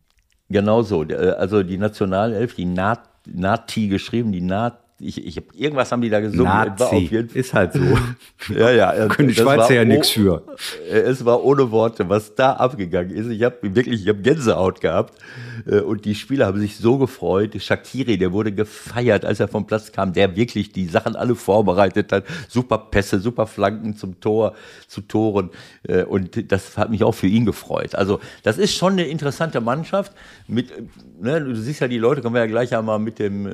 [0.49, 1.05] Genau so.
[1.05, 6.11] Äh, also die Nationalelf, die Nati geschrieben, die Nat ich, ich hab, irgendwas haben die
[6.11, 6.45] da gesungen.
[6.45, 7.27] Nazi.
[7.35, 7.81] Ist halt so.
[8.55, 9.09] ja, ja.
[9.09, 10.43] Können die Schweizer ja nichts für.
[10.91, 13.29] Äh, es war ohne Worte, was da abgegangen ist.
[13.29, 15.19] Ich habe wirklich, ich habe Gänsehaut gehabt.
[15.67, 17.61] Äh, und die Spieler haben sich so gefreut.
[17.61, 22.11] Shakiri, der wurde gefeiert, als er vom Platz kam, der wirklich die Sachen alle vorbereitet
[22.11, 22.25] hat.
[22.49, 24.55] Super Pässe, super Flanken zum Tor,
[24.89, 25.51] zu Toren.
[25.87, 27.95] Äh, und das hat mich auch für ihn gefreut.
[27.95, 30.13] Also, das ist schon eine interessante Mannschaft.
[30.49, 30.73] Mit,
[31.21, 33.45] ne, du siehst ja die Leute, können wir ja gleich einmal mit dem,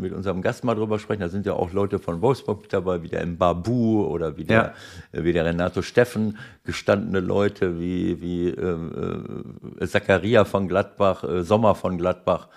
[0.00, 1.20] mit unserem Gast mal drüber sprechen.
[1.20, 4.74] Da sind ja auch Leute von Wolfsburg mit dabei, wie der Mbabu oder wie der,
[5.12, 5.24] ja.
[5.24, 11.98] wie der Renato Steffen, gestandene Leute wie, wie äh, Zakaria von Gladbach, äh, Sommer von
[11.98, 12.48] Gladbach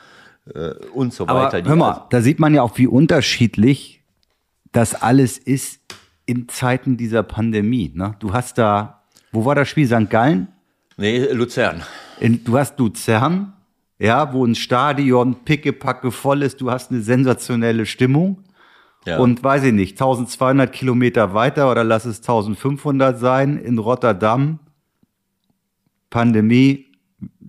[0.53, 1.67] äh, und so Aber weiter.
[1.67, 4.03] hör mal, also, da sieht man ja auch, wie unterschiedlich
[4.71, 5.81] das alles ist
[6.25, 7.91] in Zeiten dieser Pandemie.
[7.95, 8.15] Ne?
[8.19, 9.87] Du hast da, wo war das Spiel?
[9.87, 10.09] St.
[10.09, 10.47] Gallen?
[10.97, 11.83] Nee, Luzern.
[12.19, 13.53] In, du hast Luzern,
[13.99, 18.43] ja, wo ein Stadion pickepacke voll ist, du hast eine sensationelle Stimmung.
[19.05, 19.17] Ja.
[19.17, 24.59] Und weiß ich nicht, 1200 Kilometer weiter oder lass es 1500 sein in Rotterdam,
[26.09, 26.85] Pandemie,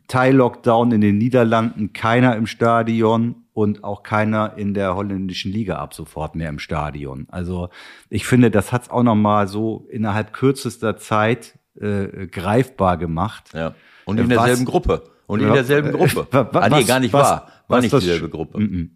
[0.06, 5.94] Teil-Lockdown in den Niederlanden, keiner im Stadion und auch keiner in der holländischen Liga ab
[5.94, 7.26] sofort mehr im Stadion.
[7.30, 7.68] Also
[8.08, 13.50] ich finde, das hat's auch noch mal so innerhalb kürzester Zeit äh, greifbar gemacht.
[13.52, 13.74] Ja.
[14.04, 15.02] Und in derselben Gruppe.
[15.30, 16.26] Und in derselben Gruppe.
[16.30, 17.52] Was, ah, nee, gar nicht was, wahr.
[17.68, 18.58] War nicht dieselbe Gruppe.
[18.58, 18.88] M -m.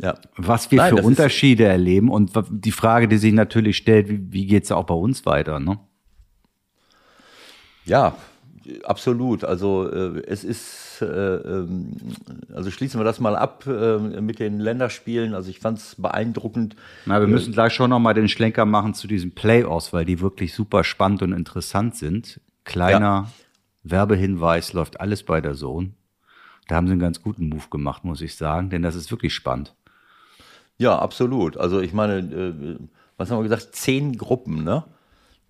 [0.00, 0.14] Ja.
[0.36, 4.46] Was wir Nein, für Unterschiede erleben und die Frage, die sich natürlich stellt, wie, wie
[4.46, 5.60] geht es auch bei uns weiter?
[5.60, 5.78] Ne?
[7.84, 8.16] Ja,
[8.84, 9.44] absolut.
[9.44, 11.96] Also äh, es ist, äh, ähm,
[12.54, 15.34] also schließen wir das mal ab äh, mit den Länderspielen.
[15.34, 16.74] Also ich fand es beeindruckend.
[17.04, 20.54] Na, wir müssen gleich schon nochmal den Schlenker machen zu diesen Playoffs, weil die wirklich
[20.54, 22.40] super spannend und interessant sind.
[22.64, 23.28] Kleiner ja.
[23.82, 25.94] Werbehinweis läuft alles bei der Sohn.
[26.68, 29.34] Da haben sie einen ganz guten Move gemacht, muss ich sagen, denn das ist wirklich
[29.34, 29.74] spannend.
[30.78, 31.56] Ja, absolut.
[31.56, 32.76] Also ich meine, äh,
[33.16, 33.74] was haben wir gesagt?
[33.74, 34.84] Zehn Gruppen, ne?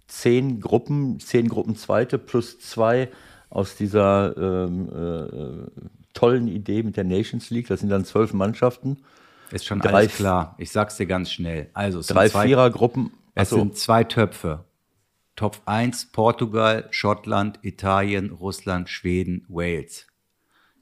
[0.07, 3.09] Zehn Gruppen, zehn Gruppen Zweite plus zwei
[3.49, 5.83] aus dieser ähm, äh,
[6.14, 7.68] tollen Idee mit der Nations League.
[7.68, 8.99] Das sind dann zwölf Mannschaften.
[9.51, 10.55] Ist schon drei, alles klar.
[10.59, 11.68] Ich sag's dir ganz schnell.
[11.75, 13.11] Also es drei Vierergruppen.
[13.35, 14.64] Es sind zwei Töpfe.
[15.35, 20.07] Top 1 Portugal, Schottland, Italien, Russland, Schweden, Wales.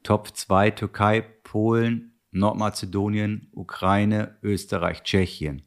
[0.02, 5.62] Top 2 Türkei, Polen, Nordmazedonien, Ukraine, Österreich, Tschechien.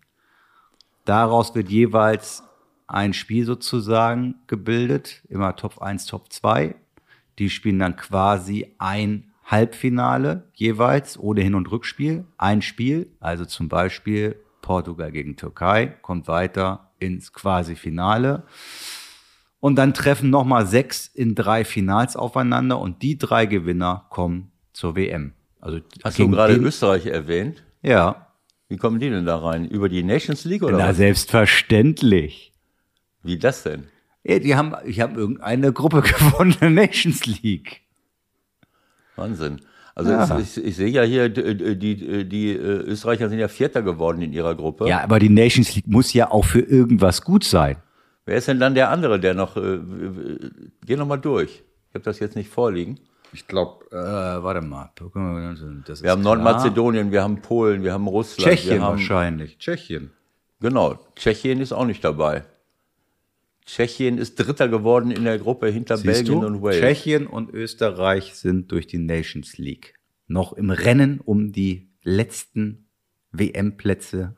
[1.05, 2.43] Daraus wird jeweils
[2.87, 6.75] ein Spiel sozusagen gebildet, immer Top 1, Top 2.
[7.39, 12.25] Die spielen dann quasi ein Halbfinale jeweils, ohne Hin- und Rückspiel.
[12.37, 18.43] Ein Spiel, also zum Beispiel Portugal gegen Türkei, kommt weiter ins Quasi-Finale.
[19.59, 24.95] Und dann treffen nochmal sechs in drei Finals aufeinander und die drei Gewinner kommen zur
[24.95, 25.33] WM.
[25.61, 27.63] Also Hast du gerade Österreich erwähnt?
[27.81, 28.27] Ja.
[28.67, 29.65] Wie kommen die denn da rein?
[29.67, 30.97] Über die Nations League oder Na, was?
[30.97, 32.53] selbstverständlich.
[33.21, 33.85] Wie das denn?
[34.23, 37.81] Ja, die haben, ich habe irgendeine Gruppe gewonnen Nations League.
[39.15, 39.61] Wahnsinn.
[39.95, 40.39] Also Ja.
[40.39, 44.21] ich, ich, ich sehe ja hier, die, die, die, äh, Österreicher sind ja Vierter geworden
[44.21, 44.87] in ihrer Gruppe.
[44.87, 47.77] Ja, aber die Nations League muss ja auch für irgendwas gut sein.
[48.25, 49.79] Wer ist denn dann der andere, der noch, äh,
[50.85, 51.63] geh noch mal durch.
[51.89, 52.99] Ich habe das jetzt nicht vorliegen.
[53.33, 53.95] Ich glaube, äh,
[54.43, 54.91] warte mal.
[55.85, 58.49] Das Wir haben Nordmazedonien, wir haben Polen, wir haben Russland.
[58.49, 59.57] Tschechien wir haben, wahrscheinlich.
[59.57, 60.11] Tschechien.
[60.59, 62.43] Genau, Tschechien ist auch nicht dabei.
[63.65, 66.47] Tschechien ist Dritter geworden in der Gruppe hinter Siehst Belgien du?
[66.47, 66.79] und Wales.
[66.79, 69.95] Tschechien und Österreich sind durch die Nations League
[70.27, 72.89] noch im Rennen um die letzten
[73.31, 74.35] WM-Plätze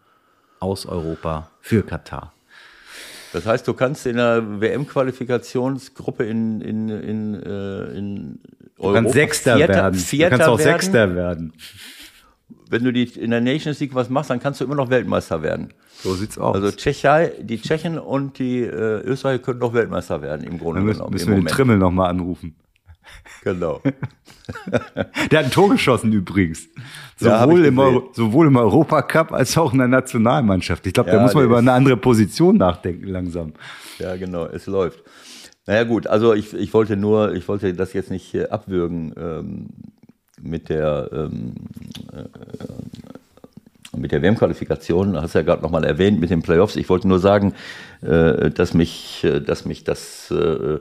[0.59, 2.33] aus Europa für Katar.
[3.33, 8.39] Das heißt, du kannst in der WM-Qualifikationsgruppe in, in, in, äh, in
[8.77, 9.99] Du kannst Sechster Vierter, werden.
[9.99, 10.79] Vierter du kannst auch werden.
[10.79, 11.53] Sechster werden.
[12.69, 15.41] Wenn du die, in der Nations League was machst, dann kannst du immer noch Weltmeister
[15.43, 15.69] werden.
[16.01, 16.55] So sieht's aus.
[16.55, 20.85] Also Tschechei, die Tschechen und die äh, Österreicher können doch Weltmeister werden im Grunde Dann
[20.85, 21.13] müssen, genommen.
[21.13, 21.55] müssen wir den Moment.
[21.55, 22.55] Trimmel nochmal anrufen.
[23.43, 23.81] Genau.
[25.31, 26.67] Der hat ein Tor geschossen übrigens.
[27.19, 27.79] Ja, Sowohl, ich im.
[27.79, 30.85] Euro, sowohl im Europacup als auch in der Nationalmannschaft.
[30.87, 33.53] Ich glaube, da Ja, muss man über eine andere Position nachdenken langsam.
[33.99, 35.03] Ja, genau, es läuft.
[35.67, 39.67] Naja gut, also ich, ich wollte nur, ich wollte das jetzt nicht äh, abwürgen ähm,
[40.41, 41.53] mit der ähm,
[42.13, 42.25] äh,
[43.97, 46.75] mit der WM-Qualifikation, hast du ja gerade nochmal erwähnt mit den Playoffs.
[46.75, 47.53] Ich wollte nur sagen,
[48.01, 50.79] äh, dass mich, äh, dass mich das äh, äh,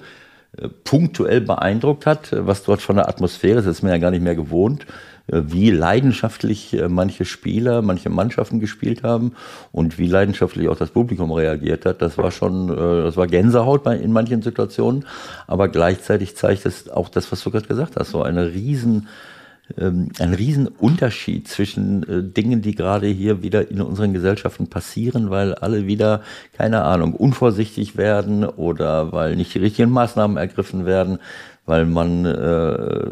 [0.84, 3.66] punktuell beeindruckt hat, äh, was dort von der Atmosphäre ist.
[3.66, 4.86] Das ist mir ja gar nicht mehr gewohnt,
[5.26, 9.32] äh, wie leidenschaftlich äh, manche Spieler, manche Mannschaften gespielt haben
[9.72, 12.02] und wie leidenschaftlich auch das Publikum reagiert hat.
[12.02, 15.06] Das war schon, äh, das war Gänsehaut in manchen Situationen,
[15.46, 19.08] aber gleichzeitig zeigt es auch das, was du gerade gesagt hast, so eine riesen
[19.78, 25.54] ähm, ein Riesenunterschied zwischen äh, Dingen, die gerade hier wieder in unseren Gesellschaften passieren, weil
[25.54, 26.22] alle wieder,
[26.52, 31.18] keine Ahnung, unvorsichtig werden oder weil nicht die richtigen Maßnahmen ergriffen werden,
[31.66, 33.06] weil man, äh,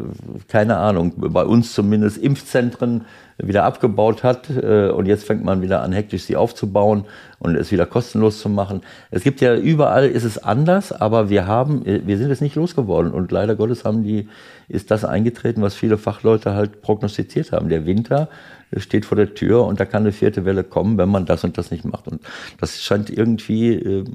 [0.47, 3.05] keine Ahnung, bei uns zumindest Impfzentren
[3.37, 7.05] wieder abgebaut hat äh, und jetzt fängt man wieder an, hektisch sie aufzubauen
[7.39, 8.81] und es wieder kostenlos zu machen.
[9.09, 12.55] Es gibt ja überall ist es anders, aber wir haben, äh, wir sind es nicht
[12.55, 14.29] losgeworden und leider Gottes haben die,
[14.67, 17.69] ist das eingetreten, was viele Fachleute halt prognostiziert haben.
[17.69, 18.29] Der Winter
[18.77, 21.57] steht vor der Tür und da kann eine vierte Welle kommen, wenn man das und
[21.57, 22.21] das nicht macht und
[22.59, 24.05] das scheint irgendwie äh,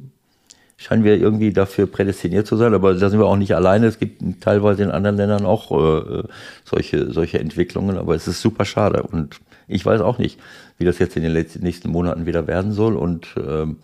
[0.79, 3.87] scheinen wir irgendwie dafür prädestiniert zu sein, aber da sind wir auch nicht alleine.
[3.87, 6.23] Es gibt teilweise in anderen Ländern auch äh,
[6.65, 9.03] solche, solche Entwicklungen, aber es ist super schade.
[9.03, 10.39] Und ich weiß auch nicht,
[10.79, 12.97] wie das jetzt in den letzten, nächsten Monaten wieder werden soll.
[12.97, 13.79] Und ähm,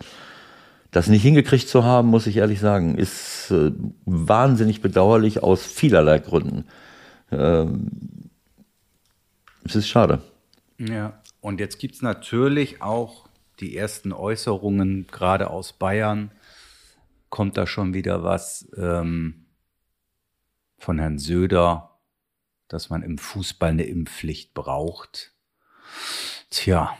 [0.92, 3.72] das nicht hingekriegt zu haben, muss ich ehrlich sagen, ist äh,
[4.06, 6.64] wahnsinnig bedauerlich aus vielerlei Gründen.
[7.32, 7.90] Ähm,
[9.64, 10.20] es ist schade.
[10.78, 11.18] Ja.
[11.40, 13.26] Und jetzt gibt es natürlich auch
[13.58, 16.30] die ersten Äußerungen, gerade aus Bayern,
[17.34, 19.46] kommt da schon wieder was ähm,
[20.78, 21.98] von Herrn Söder,
[22.68, 25.34] dass man im Fußball eine Impfpflicht braucht.
[26.48, 26.96] Tja,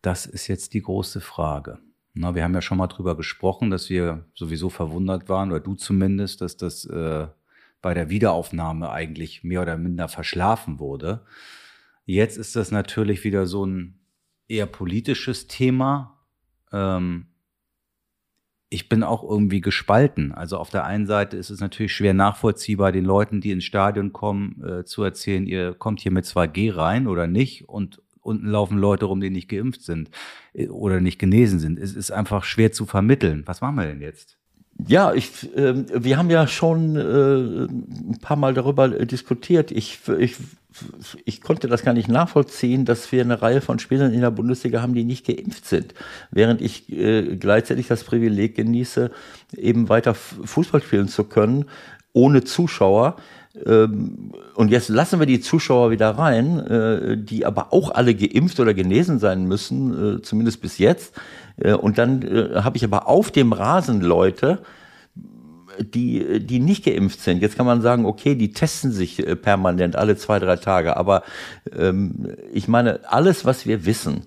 [0.00, 1.80] das ist jetzt die große Frage.
[2.14, 5.74] Na, wir haben ja schon mal drüber gesprochen, dass wir sowieso verwundert waren, oder du
[5.74, 7.26] zumindest, dass das äh,
[7.82, 11.26] bei der Wiederaufnahme eigentlich mehr oder minder verschlafen wurde.
[12.04, 13.98] Jetzt ist das natürlich wieder so ein
[14.46, 16.16] eher politisches Thema.
[16.70, 17.26] Ähm,
[18.68, 20.32] ich bin auch irgendwie gespalten.
[20.32, 24.12] Also auf der einen Seite ist es natürlich schwer nachvollziehbar, den Leuten, die ins Stadion
[24.12, 28.78] kommen, äh, zu erzählen, ihr kommt hier mit 2G rein oder nicht und unten laufen
[28.78, 30.10] Leute rum, die nicht geimpft sind
[30.52, 31.78] äh, oder nicht genesen sind.
[31.78, 33.44] Es ist einfach schwer zu vermitteln.
[33.46, 34.36] Was machen wir denn jetzt?
[34.86, 39.70] Ja, ich, ähm, wir haben ja schon äh, ein paar Mal darüber äh, diskutiert.
[39.70, 40.36] Ich, ich,
[41.24, 44.82] ich konnte das gar nicht nachvollziehen, dass wir eine Reihe von Spielern in der Bundesliga
[44.82, 45.94] haben, die nicht geimpft sind,
[46.30, 49.10] während ich äh, gleichzeitig das Privileg genieße,
[49.56, 51.66] eben weiter Fußball spielen zu können,
[52.12, 53.16] ohne Zuschauer.
[53.64, 58.60] Ähm, Und jetzt lassen wir die Zuschauer wieder rein, äh, die aber auch alle geimpft
[58.60, 61.14] oder genesen sein müssen, äh, zumindest bis jetzt.
[61.56, 64.58] Äh, Und dann äh, habe ich aber auf dem Rasen Leute,
[65.80, 67.42] die, die nicht geimpft sind.
[67.42, 70.96] Jetzt kann man sagen, okay, die testen sich äh, permanent alle zwei, drei Tage.
[70.96, 71.22] Aber
[71.76, 74.24] ähm, ich meine, alles, was wir wissen,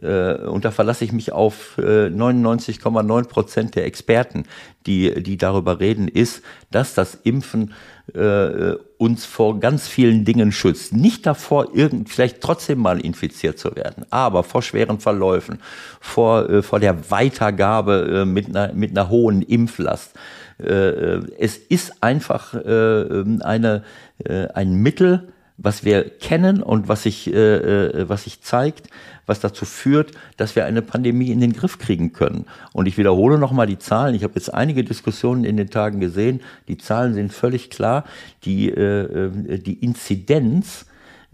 [0.00, 4.44] äh, und da verlasse ich mich auf äh, 99,9 Prozent der Experten,
[4.86, 7.72] die, die darüber reden, ist, dass das Impfen
[8.12, 10.92] äh, uns vor ganz vielen Dingen schützt.
[10.92, 15.58] Nicht davor, irgend, vielleicht trotzdem mal infiziert zu werden, aber vor schweren Verläufen,
[16.00, 20.12] vor, äh, vor der Weitergabe äh, mit, einer, mit einer hohen Impflast.
[20.58, 23.84] Äh, es ist einfach äh, eine,
[24.18, 28.88] äh, ein Mittel, was wir kennen und was sich, äh, äh, was sich zeigt,
[29.26, 32.46] was dazu führt, dass wir eine Pandemie in den Griff kriegen können.
[32.72, 34.14] Und ich wiederhole nochmal die Zahlen.
[34.14, 36.40] Ich habe jetzt einige Diskussionen in den Tagen gesehen.
[36.68, 38.04] Die Zahlen sind völlig klar.
[38.44, 40.86] Die, äh, äh die Inzidenz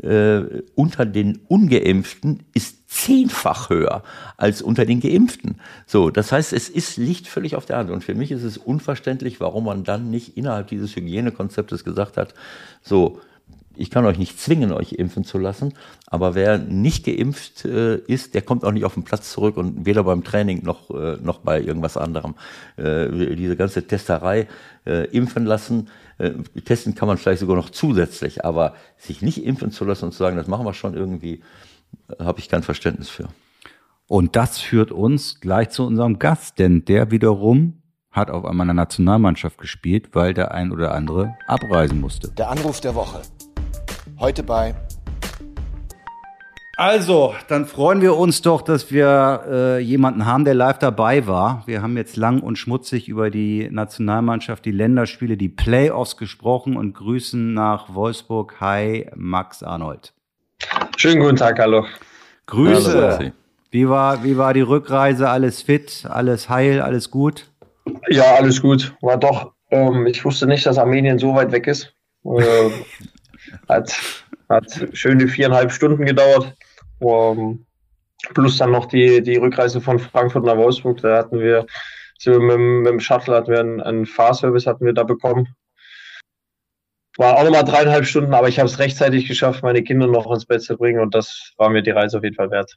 [0.03, 4.03] äh, unter den Ungeimpften ist zehnfach höher
[4.37, 5.57] als unter den Geimpften.
[5.87, 7.91] So, das heißt, es ist, liegt völlig auf der Hand.
[7.91, 12.35] Und für mich ist es unverständlich, warum man dann nicht innerhalb dieses Hygienekonzeptes gesagt hat,
[12.83, 13.21] so,
[13.77, 15.75] ich kann euch nicht zwingen, euch impfen zu lassen,
[16.07, 19.87] aber wer nicht geimpft äh, ist, der kommt auch nicht auf den Platz zurück und
[19.87, 22.35] weder beim Training noch, äh, noch bei irgendwas anderem.
[22.77, 24.49] Äh, diese ganze Testerei
[24.87, 26.33] äh, impfen lassen, äh,
[26.65, 30.19] testen kann man vielleicht sogar noch zusätzlich, aber sich nicht impfen zu lassen und zu
[30.19, 31.43] sagen, das machen wir schon irgendwie,
[32.09, 33.29] äh, habe ich kein Verständnis für.
[34.07, 38.75] Und das führt uns gleich zu unserem Gast, denn der wiederum hat auf einmal eine
[38.75, 42.29] Nationalmannschaft gespielt, weil der ein oder andere abreisen musste.
[42.33, 43.23] Der Anruf der Woche.
[44.21, 44.75] Heute bei.
[46.77, 51.63] Also, dann freuen wir uns doch, dass wir äh, jemanden haben, der live dabei war.
[51.65, 56.93] Wir haben jetzt lang und schmutzig über die Nationalmannschaft, die Länderspiele, die Playoffs gesprochen und
[56.93, 58.57] grüßen nach Wolfsburg.
[58.61, 60.13] Hi, Max Arnold.
[60.99, 61.87] Schönen guten Tag, hallo.
[62.45, 63.19] Grüße.
[63.19, 63.31] Hallo,
[63.71, 65.31] wie war, wie war die Rückreise?
[65.31, 67.47] Alles fit, alles heil, alles gut?
[68.11, 68.95] Ja, alles gut.
[69.01, 69.55] War doch.
[69.71, 71.95] Ähm, ich wusste nicht, dass Armenien so weit weg ist.
[72.25, 72.71] Äh,
[73.71, 76.55] hat, hat schöne viereinhalb Stunden gedauert.
[76.99, 77.65] Um,
[78.35, 81.01] plus dann noch die, die Rückreise von Frankfurt nach Wolfsburg.
[81.01, 81.67] Da hatten wir,
[82.27, 85.49] mit, mit dem Shuttle hatten wir einen, einen Fahrservice hatten wir da bekommen.
[87.17, 90.47] War auch nochmal dreieinhalb Stunden, aber ich habe es rechtzeitig geschafft, meine Kinder noch ins
[90.47, 92.77] Bett zu bringen und das war mir die Reise auf jeden Fall wert.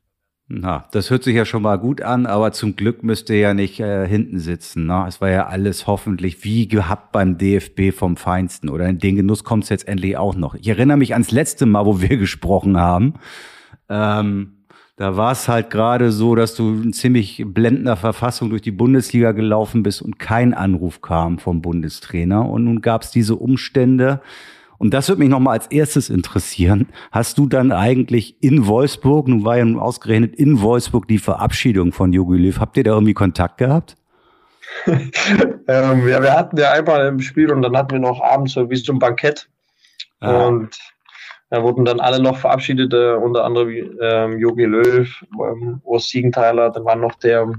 [0.56, 3.56] Na, das hört sich ja schon mal gut an, aber zum Glück müsst ihr ja
[3.56, 4.86] nicht äh, hinten sitzen.
[4.86, 5.06] Ne?
[5.08, 8.70] Es war ja alles hoffentlich wie gehabt beim DFB vom Feinsten.
[8.70, 10.54] Oder in den Genuss kommt es jetzt endlich auch noch.
[10.54, 13.16] Ich erinnere mich ans letzte Mal, wo wir gesprochen haben.
[13.90, 18.70] Ähm, da war es halt gerade so, dass du in ziemlich blendender Verfassung durch die
[18.70, 22.48] Bundesliga gelaufen bist und kein Anruf kam vom Bundestrainer.
[22.48, 24.22] Und nun gab es diese Umstände.
[24.78, 26.90] Und das würde mich nochmal als erstes interessieren.
[27.12, 31.94] Hast du dann eigentlich in Wolfsburg, nun war ja nun ausgerechnet in Wolfsburg die Verabschiedung
[31.94, 33.96] von Jogi Löw, habt ihr da irgendwie Kontakt gehabt?
[34.88, 38.70] ähm, ja, wir hatten ja einmal im Spiel und dann hatten wir noch abends so
[38.70, 39.48] wie so ein Bankett.
[40.20, 40.48] Ah.
[40.48, 40.78] Und
[41.50, 43.70] da wurden dann alle noch verabschiedet, äh, unter anderem
[44.02, 47.54] ähm, Jogi Löw, ähm, Urs Siegenthaler, dann war noch der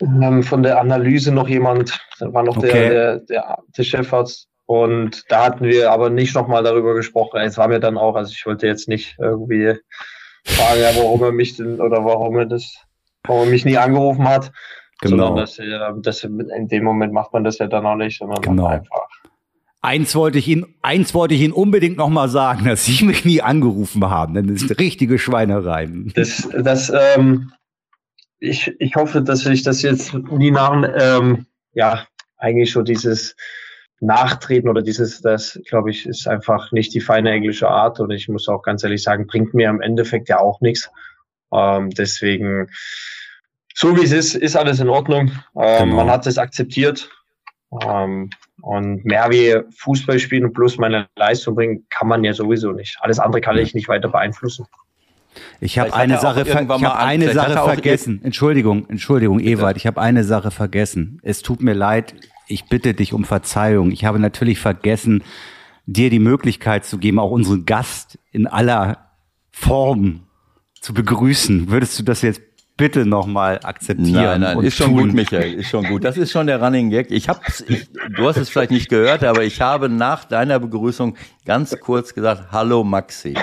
[0.00, 2.72] ähm, von der Analyse noch jemand, dann war noch okay.
[2.72, 7.42] der, der, der, der Chefarzt und da hatten wir aber nicht nochmal darüber gesprochen.
[7.42, 9.74] Es war mir dann auch, also ich wollte jetzt nicht irgendwie
[10.46, 12.74] fragen, warum er mich denn oder warum er das,
[13.24, 14.50] warum er mich nie angerufen hat.
[15.02, 15.26] Genau.
[15.26, 15.60] Sondern dass
[16.02, 18.64] dass in dem Moment macht man das ja dann auch nicht, sondern genau.
[18.64, 19.08] einfach.
[19.82, 23.42] Eins wollte ich Ihnen, eins wollte ich Ihnen unbedingt nochmal sagen, dass Sie mich nie
[23.42, 25.86] angerufen haben, denn das ist eine richtige Schweinerei.
[26.14, 27.52] Das, das, ähm,
[28.38, 31.44] ich, ich hoffe, dass ich das jetzt nie nach, ähm,
[31.74, 32.06] ja,
[32.38, 33.36] eigentlich schon dieses,
[34.02, 38.00] Nachtreten oder dieses, das, glaube ich, ist einfach nicht die feine englische Art.
[38.00, 40.90] Und ich muss auch ganz ehrlich sagen, bringt mir im Endeffekt ja auch nichts.
[41.54, 42.68] Ähm, deswegen,
[43.74, 45.30] so wie es ist, ist alles in Ordnung.
[45.56, 45.96] Ähm, genau.
[45.96, 47.08] Man hat es akzeptiert.
[47.80, 48.28] Ähm,
[48.60, 52.98] und mehr wie Fußball spielen und plus meine Leistung bringen, kann man ja sowieso nicht.
[53.00, 54.66] Alles andere kann ich nicht weiter beeinflussen.
[55.60, 58.20] Ich habe eine Sache, ver ich hab eine Sache vergessen.
[58.22, 61.20] Entschuldigung, Entschuldigung, Ewald, ich habe eine Sache vergessen.
[61.22, 62.14] Es tut mir leid,
[62.52, 63.90] ich bitte dich um Verzeihung.
[63.90, 65.24] Ich habe natürlich vergessen,
[65.86, 69.10] dir die Möglichkeit zu geben, auch unseren Gast in aller
[69.50, 70.20] Form
[70.80, 71.70] zu begrüßen.
[71.70, 72.42] Würdest du das jetzt
[72.76, 74.12] bitte nochmal akzeptieren.
[74.12, 75.04] Nein, nein, ist schon tun.
[75.04, 76.04] gut, Michael, ist schon gut.
[76.04, 77.10] Das ist schon der Running Gag.
[77.10, 81.16] Ich hab's, ich, du hast es vielleicht nicht gehört, aber ich habe nach deiner Begrüßung
[81.44, 83.34] ganz kurz gesagt, hallo Maxi.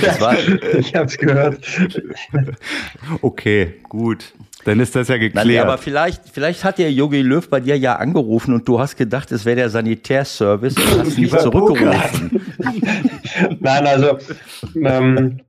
[0.00, 0.36] Das war,
[0.78, 1.64] ich hab's gehört.
[3.20, 4.32] Okay, gut.
[4.64, 5.46] Dann ist das ja geklärt.
[5.46, 8.96] Nein, aber vielleicht, vielleicht hat der Yogi Löw bei dir ja angerufen und du hast
[8.96, 12.40] gedacht, es wäre der Sanitärservice und hast nicht zurückgerufen.
[13.60, 14.18] Nein, also
[14.76, 15.40] ähm,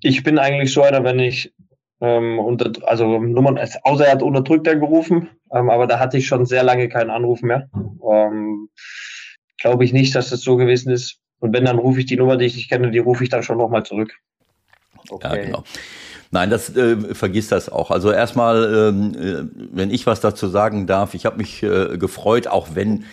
[0.00, 1.52] ich bin eigentlich so einer, wenn ich
[2.00, 6.46] ähm, unter, also Nummern, außer er hat unterdrückt angerufen, ähm, aber da hatte ich schon
[6.46, 7.68] sehr lange keinen Anruf mehr.
[8.10, 8.68] Ähm,
[9.58, 11.18] Glaube ich nicht, dass das so gewesen ist.
[11.38, 13.42] Und wenn, dann rufe ich die Nummer, die ich nicht kenne, die rufe ich dann
[13.42, 14.14] schon nochmal zurück.
[15.08, 15.36] Okay.
[15.36, 15.64] Ja, genau.
[16.34, 17.92] Nein, das äh, vergisst das auch.
[17.92, 22.48] Also erstmal, ähm, äh, wenn ich was dazu sagen darf, ich habe mich äh, gefreut,
[22.48, 23.04] auch wenn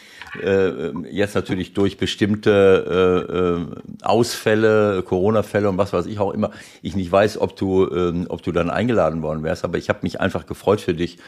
[0.42, 6.50] äh, jetzt natürlich durch bestimmte äh, äh, Ausfälle, Corona-Fälle und was weiß ich auch immer,
[6.82, 10.00] ich nicht weiß, ob du, äh, ob du dann eingeladen worden wärst, aber ich habe
[10.02, 11.20] mich einfach gefreut für dich,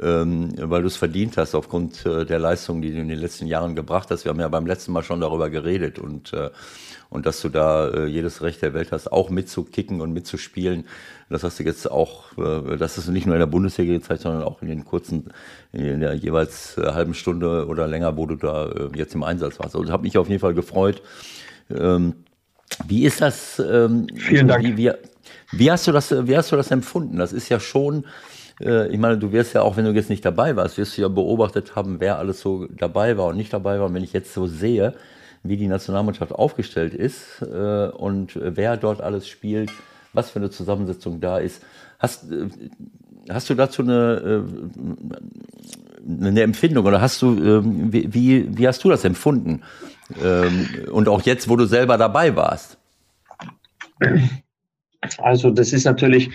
[0.00, 3.46] ähm, weil du es verdient hast aufgrund äh, der Leistung, die du in den letzten
[3.46, 4.24] Jahren gebracht hast.
[4.24, 6.50] Wir haben ja beim letzten Mal schon darüber geredet und äh,
[7.12, 10.86] und dass du da äh, jedes Recht der Welt hast, auch mitzukicken und mitzuspielen.
[11.28, 14.42] Das hast du jetzt auch, äh, das ist nicht nur in der Bundesliga gezeigt, sondern
[14.42, 15.30] auch in den kurzen,
[15.72, 19.58] in der jeweils äh, halben Stunde oder länger, wo du da äh, jetzt im Einsatz
[19.58, 19.76] warst.
[19.76, 21.02] Also habe mich auf jeden Fall gefreut.
[21.70, 22.14] Ähm,
[22.88, 23.58] wie ist das?
[23.58, 24.64] Ähm, Vielen Dank.
[24.64, 24.90] Wie, wie,
[25.52, 27.18] wie, hast du das, wie hast du das empfunden?
[27.18, 28.06] Das ist ja schon,
[28.60, 31.08] ich meine, du wirst ja auch, wenn du jetzt nicht dabei warst, wirst du ja
[31.08, 33.86] beobachtet haben, wer alles so dabei war und nicht dabei war.
[33.86, 34.94] Und wenn ich jetzt so sehe,
[35.42, 39.70] wie die Nationalmannschaft aufgestellt ist äh, und wer dort alles spielt,
[40.12, 41.62] was für eine Zusammensetzung da ist.
[41.98, 42.48] Hast, äh,
[43.28, 48.90] hast du dazu eine, äh, eine Empfindung oder hast du, äh, wie, wie hast du
[48.90, 49.62] das empfunden?
[50.22, 52.78] Ähm, und auch jetzt, wo du selber dabei warst?
[55.18, 56.30] Also das ist natürlich,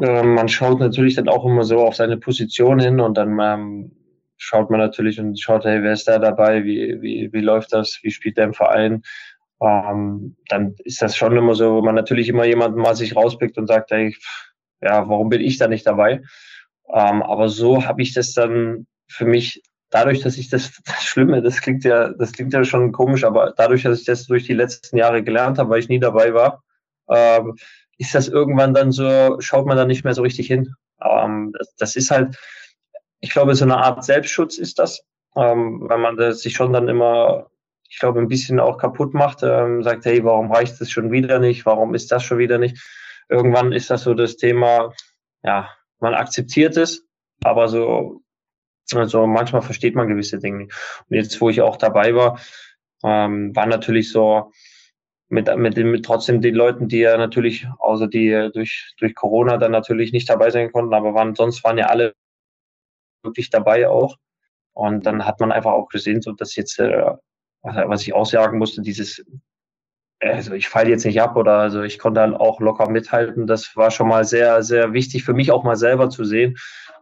[0.00, 3.92] äh, man schaut natürlich dann auch immer so auf seine Position hin und dann ähm,
[4.36, 7.98] schaut man natürlich und schaut, hey, wer ist da dabei, wie, wie, wie läuft das,
[8.02, 9.02] wie spielt der im Verein.
[9.60, 13.56] Ähm, dann ist das schon immer so, wo man natürlich immer jemanden mal sich rauspickt
[13.56, 14.16] und sagt, hey,
[14.80, 16.22] ja, warum bin ich da nicht dabei?
[16.92, 21.40] Ähm, aber so habe ich das dann für mich, dadurch, dass ich das, das Schlimme,
[21.40, 24.54] das klingt ja, das klingt ja schon komisch, aber dadurch, dass ich das durch die
[24.54, 26.62] letzten Jahre gelernt habe, weil ich nie dabei war,
[27.08, 27.56] ähm,
[27.98, 30.74] ist das irgendwann dann so, schaut man da nicht mehr so richtig hin.
[31.00, 32.36] Ähm, das, das ist halt,
[33.20, 35.02] ich glaube, so eine Art Selbstschutz ist das,
[35.36, 37.50] ähm, weil man das sich schon dann immer,
[37.88, 41.38] ich glaube, ein bisschen auch kaputt macht, ähm, sagt, hey, warum reicht das schon wieder
[41.38, 41.64] nicht?
[41.66, 42.82] Warum ist das schon wieder nicht?
[43.28, 44.92] Irgendwann ist das so das Thema,
[45.42, 45.70] ja,
[46.00, 47.06] man akzeptiert es,
[47.42, 48.20] aber so,
[48.92, 50.74] also manchmal versteht man gewisse Dinge nicht.
[51.08, 52.38] Und jetzt, wo ich auch dabei war,
[53.02, 54.52] ähm, war natürlich so,
[55.34, 59.72] mit, mit, mit trotzdem den Leuten, die ja natürlich, außer die durch, durch Corona dann
[59.72, 62.14] natürlich nicht dabei sein konnten, aber waren, sonst waren ja alle
[63.22, 64.16] wirklich dabei auch.
[64.72, 67.04] Und dann hat man einfach auch gesehen, so dass jetzt, äh,
[67.62, 69.24] was ich aussagen musste, dieses,
[70.20, 73.46] also ich falle jetzt nicht ab oder also ich konnte dann auch locker mithalten.
[73.46, 76.56] Das war schon mal sehr, sehr wichtig für mich auch mal selber zu sehen,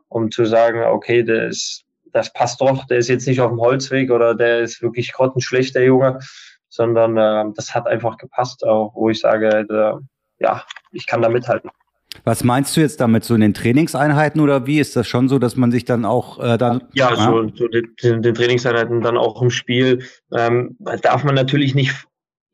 [0.09, 3.61] um zu sagen, okay, der ist, das passt doch, der ist jetzt nicht auf dem
[3.61, 6.19] Holzweg oder der ist wirklich grottenschlecht, der Junge,
[6.73, 10.01] sondern äh, das hat einfach gepasst, auch wo ich sage, der,
[10.39, 11.71] ja, ich kann da mithalten.
[12.25, 14.81] Was meinst du jetzt damit, so in den Trainingseinheiten oder wie?
[14.81, 16.85] Ist das schon so, dass man sich dann auch äh, dann.
[16.95, 17.17] Ja, ja?
[17.17, 20.07] so, so den, den, Trainingseinheiten dann auch im Spiel.
[20.33, 21.95] Ähm, darf man natürlich nicht,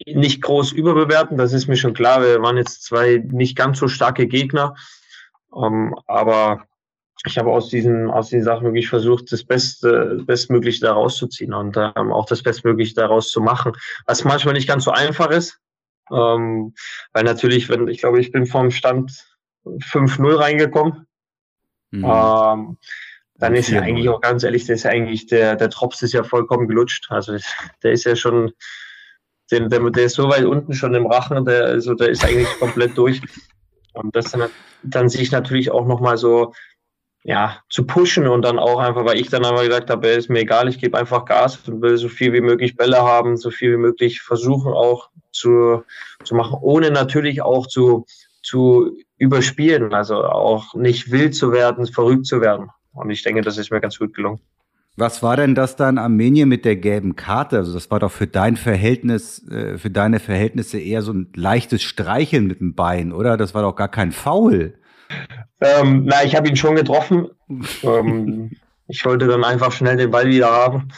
[0.04, 2.20] nicht groß überbewerten, das ist mir schon klar.
[2.22, 4.74] Wir waren jetzt zwei nicht ganz so starke Gegner.
[5.56, 6.64] Ähm, aber
[7.26, 11.52] ich habe aus diesen, aus diesen Sachen wirklich versucht, das Beste, Bestmögliche daraus zu ziehen
[11.52, 13.72] und ähm, auch das Bestmögliche daraus zu machen.
[14.06, 15.58] Was manchmal nicht ganz so einfach ist.
[16.10, 16.74] Ähm,
[17.12, 19.12] weil natürlich, wenn, ich glaube, ich bin vom Stand
[19.64, 21.06] 5-0 reingekommen.
[21.90, 22.04] Mhm.
[22.04, 22.78] Ähm,
[23.34, 26.12] dann ist ja eigentlich auch ganz ehrlich, der ist ja eigentlich, der, der Drops ist
[26.12, 27.06] ja vollkommen gelutscht.
[27.10, 27.36] Also
[27.82, 28.52] der ist ja schon,
[29.50, 32.48] der, der, der ist so weit unten schon im Rachen, der, also der ist eigentlich
[32.58, 33.20] komplett durch.
[33.92, 34.50] Und das dann,
[34.82, 36.52] dann sich natürlich auch nochmal so,
[37.29, 40.41] ja, zu pushen und dann auch einfach, weil ich dann aber gesagt habe, ist mir
[40.41, 43.72] egal, ich gebe einfach Gas und will so viel wie möglich Bälle haben, so viel
[43.72, 45.83] wie möglich versuchen auch zu,
[46.24, 48.07] zu machen, ohne natürlich auch zu,
[48.43, 52.70] zu überspielen, also auch nicht wild zu werden, verrückt zu werden.
[52.95, 54.41] Und ich denke, das ist mir ganz gut gelungen.
[54.97, 57.59] Was war denn das dann Armenien mit der gelben Karte?
[57.59, 61.83] Also das war doch für dein Verhältnis, äh, für deine Verhältnisse eher so ein leichtes
[61.83, 63.37] Streicheln mit dem Bein, oder?
[63.37, 64.79] Das war doch gar kein Foul.
[65.61, 67.28] Ähm, na, ich habe ihn schon getroffen.
[67.82, 68.52] ähm,
[68.86, 70.88] ich wollte dann einfach schnell den Ball wieder haben.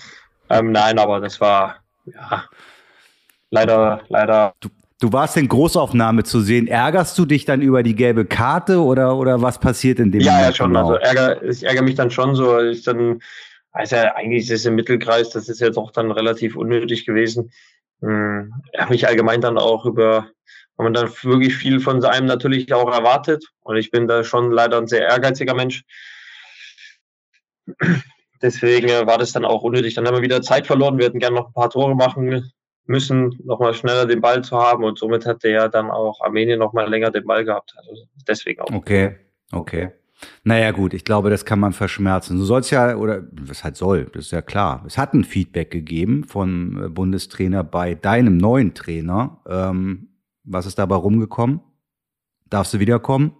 [0.49, 2.45] Ähm, nein, aber das war ja
[3.51, 4.55] leider, leider.
[4.61, 4.69] Du,
[5.01, 6.67] Du warst in Großaufnahme zu sehen.
[6.67, 10.33] Ärgerst du dich dann über die gelbe Karte oder, oder was passiert in dem ja,
[10.33, 10.49] Moment?
[10.51, 10.75] Ja, schon.
[10.75, 10.91] Genau?
[10.91, 12.61] Also ärger, ich ärgere mich dann schon so.
[12.61, 13.23] Ich dann,
[13.73, 17.51] also eigentlich ist es im Mittelkreis, das ist ja doch dann relativ unnötig gewesen.
[18.03, 20.27] Hm, ich habe mich allgemein dann auch über,
[20.81, 23.45] wenn man dann wirklich viel von einem natürlich auch erwartet.
[23.61, 25.85] Und ich bin da schon leider ein sehr ehrgeiziger Mensch.
[28.41, 29.95] Deswegen war das dann auch unnötig.
[29.95, 30.97] Dann haben wir wieder Zeit verloren.
[30.97, 32.51] Wir hätten gerne noch ein paar Tore machen
[32.87, 36.59] müssen, nochmal schneller den Ball zu haben und somit hat der ja dann auch Armenien
[36.59, 37.75] nochmal länger den Ball gehabt.
[37.77, 38.73] Also deswegen auch.
[38.73, 39.17] Okay,
[39.53, 39.91] okay.
[40.45, 42.39] Naja, gut, ich glaube, das kann man verschmerzen.
[42.39, 44.83] Du sollst ja, oder was halt soll, das ist ja klar.
[44.87, 49.41] Es hat ein Feedback gegeben von äh, Bundestrainer bei deinem neuen Trainer.
[49.47, 50.10] Ähm,
[50.45, 51.61] was ist dabei rumgekommen?
[52.49, 53.33] Darfst du wiederkommen?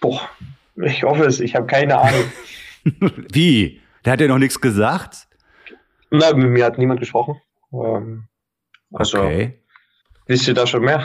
[0.00, 0.20] Boah,
[0.76, 2.24] ich hoffe es, ich habe keine Ahnung.
[3.32, 3.80] Wie?
[4.04, 5.28] Der hat ja noch nichts gesagt?
[6.10, 7.40] Nein, mit mir hat niemand gesprochen.
[7.72, 8.24] Ähm,
[8.92, 9.60] also, okay.
[10.26, 11.04] Wisst ihr da schon mehr?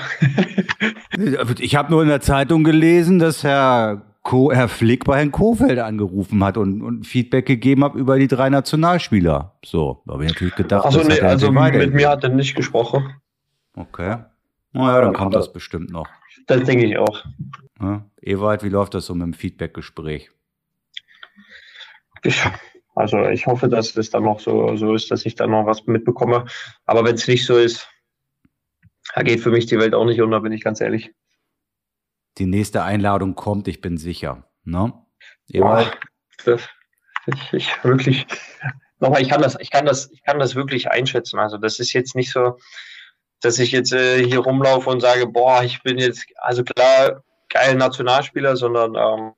[1.60, 5.80] ich habe nur in der Zeitung gelesen, dass Herr Co Herr Flick bei Herrn Kofeld
[5.80, 9.58] angerufen hat und, und Feedback gegeben hat über die drei Nationalspieler.
[9.64, 13.16] So, da habe ich natürlich gedacht, also, nee, also mit mir hat er nicht gesprochen.
[13.76, 14.18] Okay.
[14.76, 16.10] Naja, dann kommt das bestimmt noch.
[16.48, 17.24] Das denke ich auch.
[17.80, 18.06] Ja.
[18.22, 20.32] Ewald, wie läuft das so mit dem Feedback-Gespräch?
[22.94, 25.86] Also ich hoffe, dass es dann noch so, so ist, dass ich dann noch was
[25.86, 26.46] mitbekomme.
[26.86, 27.88] Aber wenn es nicht so ist,
[29.14, 31.14] da geht für mich die Welt auch nicht unter, bin ich ganz ehrlich.
[32.38, 34.50] Die nächste Einladung kommt, ich bin sicher.
[34.66, 34.94] Ne?
[35.54, 35.90] Boah,
[36.46, 38.28] ich, ich wirklich.
[39.00, 41.40] Nochmal, ich kann das, ich kann das, ich kann das wirklich einschätzen.
[41.40, 42.58] Also das ist jetzt nicht so,
[43.46, 47.76] dass ich jetzt äh, hier rumlaufe und sage, boah, ich bin jetzt, also klar, geil
[47.76, 49.34] Nationalspieler, sondern ähm,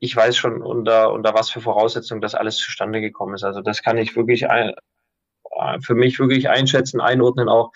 [0.00, 3.44] ich weiß schon, unter, unter was für Voraussetzungen das alles zustande gekommen ist.
[3.44, 4.74] Also das kann ich wirklich ein,
[5.52, 7.70] äh, für mich wirklich einschätzen, einordnen auch.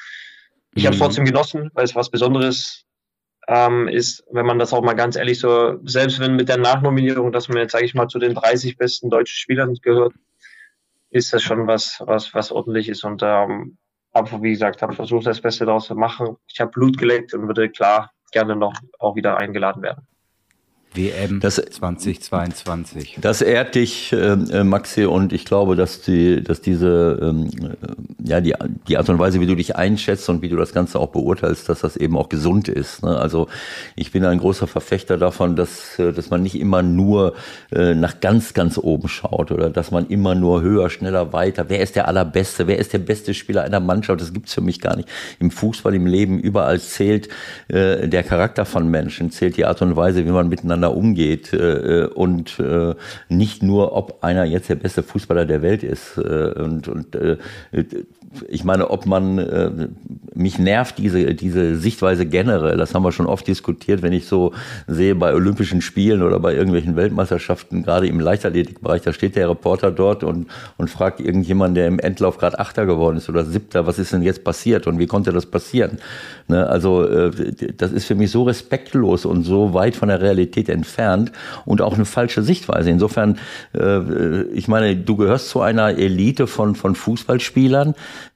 [0.75, 0.87] Ich mhm.
[0.87, 2.85] habe es trotzdem genossen, weil es was Besonderes
[3.47, 7.31] ähm, ist, wenn man das auch mal ganz ehrlich so, selbst wenn mit der Nachnominierung,
[7.31, 10.13] dass man jetzt, sage ich mal, zu den 30 besten deutschen Spielern gehört,
[11.11, 13.05] ist das schon was, was, was ordentlich ist.
[13.05, 13.79] Und ähm,
[14.15, 16.37] habe, wie gesagt, habe versucht, das Beste daraus zu machen.
[16.47, 20.07] Ich habe Blut geleckt und würde klar gerne noch auch wieder eingeladen werden.
[20.95, 23.19] WM das, 2022.
[23.21, 27.51] Das ehrt dich, äh, Maxi, und ich glaube, dass die, dass diese, ähm,
[28.23, 28.55] ja, die,
[28.89, 31.69] die Art und Weise, wie du dich einschätzt und wie du das Ganze auch beurteilst,
[31.69, 33.03] dass das eben auch gesund ist.
[33.03, 33.17] Ne?
[33.17, 33.49] Also
[33.97, 37.35] ich bin ein großer Verfechter davon, dass, äh, dass man nicht immer nur
[37.71, 41.67] äh, nach ganz, ganz oben schaut oder dass man immer nur höher, schneller, weiter.
[41.69, 42.67] Wer ist der Allerbeste?
[42.67, 44.21] Wer ist der beste Spieler einer Mannschaft?
[44.21, 45.09] Das gibt's für mich gar nicht.
[45.39, 47.29] Im Fußball, im Leben, überall zählt
[47.69, 51.53] äh, der Charakter von Menschen, zählt die Art und Weise, wie man miteinander miteinander umgeht
[51.53, 52.95] äh, und äh,
[53.29, 56.17] nicht nur, ob einer jetzt der beste Fußballer der Welt ist.
[56.17, 57.37] Äh, und und äh,
[58.49, 59.89] ich meine, ob man äh,
[60.35, 62.77] mich nervt diese diese Sichtweise generell.
[62.77, 64.53] Das haben wir schon oft diskutiert, wenn ich so
[64.87, 69.91] sehe bei Olympischen Spielen oder bei irgendwelchen Weltmeisterschaften, gerade im Leichtathletikbereich, da steht der Reporter
[69.91, 73.99] dort und und fragt irgendjemand, der im Endlauf gerade Achter geworden ist oder Siebter, was
[73.99, 75.99] ist denn jetzt passiert und wie konnte das passieren?
[76.49, 76.67] Ne?
[76.67, 77.31] Also äh,
[77.77, 81.33] das ist für mich so respektlos und so weit von der Realität entfernt
[81.65, 82.91] und auch eine falsche Sichtweise.
[82.91, 83.39] Insofern,
[83.75, 87.95] äh, ich meine, du gehörst zu einer Elite von, von Fußballspielern,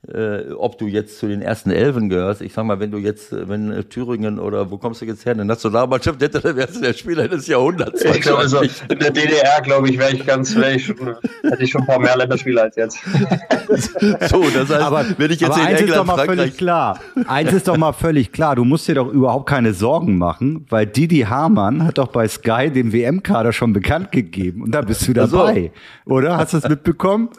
[0.08, 2.40] äh, ob du jetzt zu den ersten Elfen gehörst.
[2.40, 5.32] Ich sag mal, wenn du jetzt, wenn äh, Thüringen oder wo kommst du jetzt her,
[5.32, 8.04] eine Nationalmannschaft hätte, dann wärst du der Spieler des Jahrhunderts.
[8.04, 11.62] Ich glaube, also in der DDR, glaube ich, wäre ich ganz, wäre ich schon, hätte
[11.62, 12.98] ich schon ein paar mehr Länderspieler als jetzt.
[14.28, 16.36] so, das heißt, aber, wenn ich jetzt aber in eins England, ist doch mal Frankreich,
[16.38, 17.00] völlig klar.
[17.26, 18.56] Eins ist doch mal völlig klar.
[18.56, 22.70] Du musst dir doch überhaupt keine Sorgen machen, weil Didi Hamann hat doch bei Sky
[22.70, 25.72] den WM-Kader schon bekannt gegeben und da bist du dabei,
[26.04, 26.12] so.
[26.12, 26.36] oder?
[26.36, 27.30] Hast du es mitbekommen?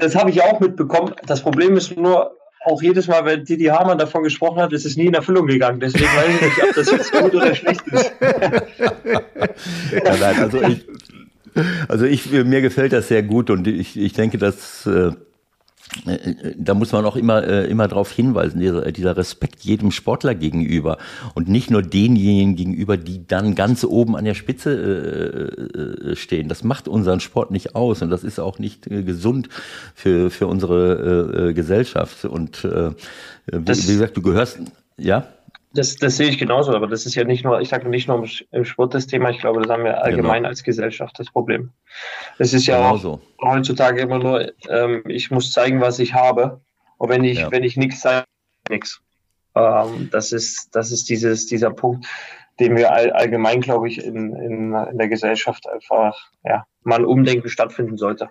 [0.00, 1.14] Das habe ich auch mitbekommen.
[1.26, 2.32] Das Problem ist nur,
[2.64, 5.80] auch jedes Mal, wenn Didi Hamann davon gesprochen hat, ist es nie in Erfüllung gegangen.
[5.80, 8.12] Deswegen weiß ich nicht, ob das jetzt gut oder schlecht ist.
[8.20, 10.86] ja, nein, also ich,
[11.88, 15.12] also ich, mir gefällt das sehr gut und ich, ich denke, dass äh,
[16.56, 20.98] da muss man auch immer, äh, immer darauf hinweisen, dieser, dieser Respekt jedem Sportler gegenüber
[21.34, 26.48] und nicht nur denjenigen gegenüber, die dann ganz oben an der Spitze äh, stehen.
[26.48, 29.48] Das macht unseren Sport nicht aus und das ist auch nicht äh, gesund
[29.94, 32.24] für, für unsere äh, Gesellschaft.
[32.24, 32.92] Und äh,
[33.46, 34.60] wie, wie gesagt, du gehörst,
[34.96, 35.26] ja?
[35.72, 38.26] Das, das sehe ich genauso, aber das ist ja nicht nur, ich sage nicht nur
[38.50, 40.48] im Sport das Thema, ich glaube, das haben wir allgemein genau.
[40.48, 41.70] als Gesellschaft das Problem.
[42.38, 46.60] Es ist ja genau auch heutzutage immer nur, ähm, ich muss zeigen, was ich habe.
[46.98, 47.52] Und wenn ich, ja.
[47.52, 48.26] wenn ich nichts zeige,
[48.68, 49.00] nichts.
[49.54, 52.06] Ähm, das ist, das ist dieses, dieser Punkt,
[52.58, 57.04] den wir all, allgemein, glaube ich, in, in, in der Gesellschaft einfach, ja, mal ein
[57.04, 58.28] Umdenken stattfinden sollte.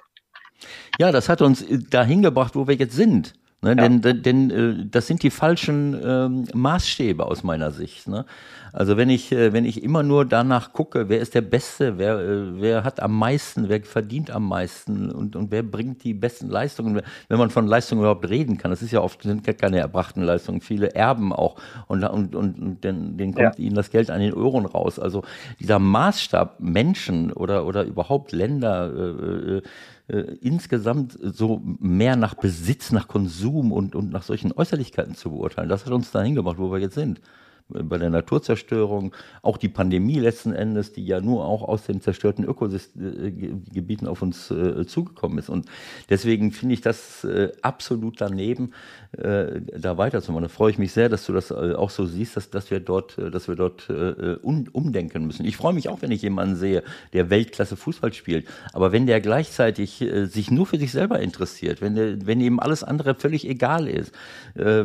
[0.99, 3.33] Ja, das hat uns dahin gebracht, wo wir jetzt sind.
[3.61, 3.89] Ne, ja.
[3.89, 8.07] Denn, denn, äh, das sind die falschen ähm, Maßstäbe aus meiner Sicht.
[8.07, 8.25] Ne?
[8.71, 12.19] Also wenn ich, äh, wenn ich immer nur danach gucke, wer ist der Beste, wer,
[12.19, 16.47] äh, wer hat am meisten, wer verdient am meisten und, und wer bringt die besten
[16.47, 18.71] Leistungen, wenn man von Leistungen überhaupt reden kann.
[18.71, 20.61] Das ist ja oft sind keine erbrachten Leistungen.
[20.61, 21.57] Viele erben auch
[21.87, 23.65] und, und, und, und denen, denen kommt ja.
[23.65, 24.99] ihnen das Geld an den Ohren raus.
[24.99, 25.23] Also
[25.59, 29.61] dieser Maßstab Menschen oder, oder überhaupt Länder,
[30.09, 35.69] äh, insgesamt so mehr nach Besitz, nach Konsum und, und nach solchen Äußerlichkeiten zu beurteilen.
[35.69, 37.21] Das hat uns dahin gebracht, wo wir jetzt sind
[37.69, 42.43] bei der Naturzerstörung, auch die Pandemie letzten Endes, die ja nur auch aus den zerstörten
[42.43, 45.49] Ökogebieten auf uns äh, zugekommen ist.
[45.49, 45.67] Und
[46.09, 48.73] deswegen finde ich das äh, absolut daneben,
[49.11, 50.43] äh, da weiterzumachen.
[50.43, 52.79] Da freue ich mich sehr, dass du das äh, auch so siehst, dass, dass wir
[52.79, 55.45] dort, äh, dass wir dort äh, um, umdenken müssen.
[55.45, 58.47] Ich freue mich auch, wenn ich jemanden sehe, der Weltklasse Fußball spielt.
[58.73, 62.83] Aber wenn der gleichzeitig sich nur für sich selber interessiert, wenn, der, wenn ihm alles
[62.83, 64.13] andere völlig egal ist,
[64.55, 64.79] wenn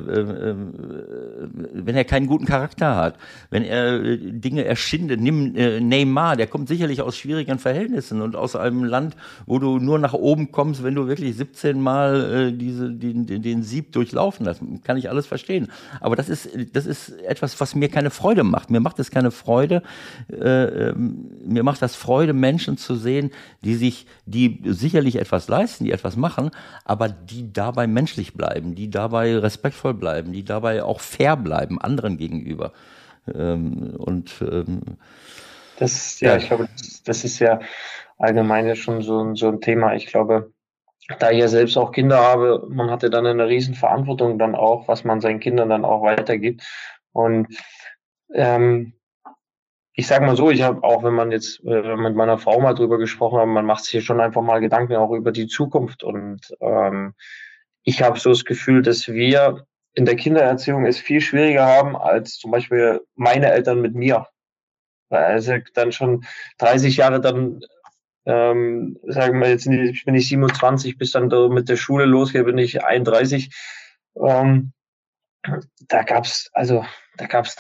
[1.87, 3.17] er keinen guten Charakter Charakter hat,
[3.51, 8.37] wenn er äh, Dinge erschindet, nimm äh, Neymar, der kommt sicherlich aus schwierigen Verhältnissen und
[8.37, 9.17] aus einem Land,
[9.47, 13.63] wo du nur nach oben kommst, wenn du wirklich 17 Mal äh, diese, den, den,
[13.63, 14.61] Sieb durchlaufen hast.
[14.85, 15.69] Kann ich alles verstehen.
[16.01, 18.71] Aber das ist, das ist etwas, was mir keine Freude macht.
[18.71, 19.83] Mir macht es keine Freude,
[20.31, 23.31] äh, ähm, mir macht das Freude, Menschen zu sehen,
[23.63, 26.51] die sich, die sicherlich etwas leisten, die etwas machen,
[26.85, 32.19] aber die dabei menschlich bleiben, die dabei respektvoll bleiben, die dabei auch fair bleiben anderen
[32.19, 32.64] gegenüber.
[33.33, 34.81] Ähm, und ähm,
[35.79, 37.61] das, ja, ja, ich glaube, das, das ist ja
[38.19, 39.95] allgemein schon so, so ein Thema.
[39.95, 40.53] Ich glaube,
[41.19, 44.89] da ich ja selbst auch Kinder habe, man hatte dann eine riesen Verantwortung dann auch,
[44.89, 46.63] was man seinen Kindern dann auch weitergibt.
[47.13, 47.49] Und
[48.33, 48.95] ähm,
[49.93, 52.75] ich sage mal so, ich habe auch, wenn man jetzt äh, mit meiner Frau mal
[52.75, 56.03] drüber gesprochen hat, man macht sich schon einfach mal Gedanken auch über die Zukunft.
[56.03, 57.15] Und ähm,
[57.83, 62.39] ich habe so das Gefühl, dass wir in der Kindererziehung es viel schwieriger haben als
[62.39, 64.27] zum Beispiel meine Eltern mit mir.
[65.09, 66.25] Also dann schon
[66.59, 67.61] 30 Jahre dann,
[68.27, 72.83] ähm, sagen wir jetzt bin ich 27, bis dann mit der Schule losgeht, bin ich
[72.83, 73.55] 31.
[74.17, 74.73] Ähm,
[75.89, 76.85] da gab's also
[77.17, 77.57] da gab's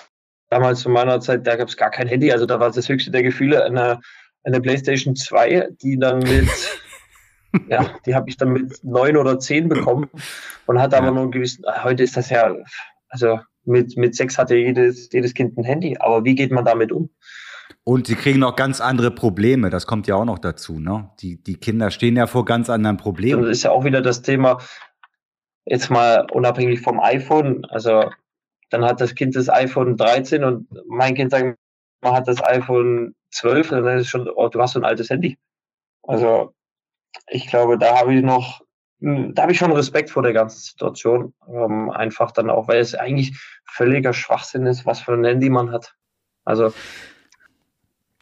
[0.48, 2.32] damals zu meiner Zeit, da gab's gar kein Handy.
[2.32, 4.00] Also da war das höchste der Gefühle eine,
[4.42, 6.48] eine PlayStation 2, die dann mit
[7.68, 10.08] ja, die habe ich dann mit neun oder zehn bekommen
[10.66, 12.54] und hatte aber nur einen gewissen, ah, heute ist das ja,
[13.08, 16.92] also mit, mit sechs hatte jedes, jedes Kind ein Handy, aber wie geht man damit
[16.92, 17.10] um?
[17.82, 21.10] Und sie kriegen noch ganz andere Probleme, das kommt ja auch noch dazu, ne?
[21.20, 23.42] Die, die Kinder stehen ja vor ganz anderen Problemen.
[23.42, 24.58] Das ist ja auch wieder das Thema,
[25.66, 28.10] jetzt mal unabhängig vom iPhone, also
[28.70, 31.56] dann hat das Kind das iPhone 13 und mein Kind sagt,
[32.02, 34.84] man hat das iPhone 12 und dann ist es schon, oh, du hast so ein
[34.84, 35.38] altes Handy.
[36.02, 36.54] Also
[37.28, 38.62] ich glaube, da habe ich noch,
[39.00, 41.34] hm, da habe ich schon Respekt vor der ganzen Situation.
[41.48, 45.72] Ähm, einfach dann auch, weil es eigentlich völliger Schwachsinn ist, was für ein Handy man
[45.72, 45.94] hat.
[46.44, 46.72] Also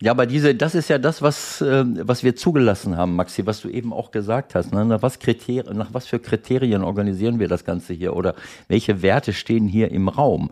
[0.02, 3.60] ja, aber diese, das ist ja das, was, äh, was wir zugelassen haben, Maxi, was
[3.60, 4.72] du eben auch gesagt hast.
[4.72, 4.84] Ne?
[4.84, 8.34] Nach, was Kriterien, nach was für Kriterien organisieren wir das Ganze hier oder
[8.66, 10.50] welche Werte stehen hier im Raum?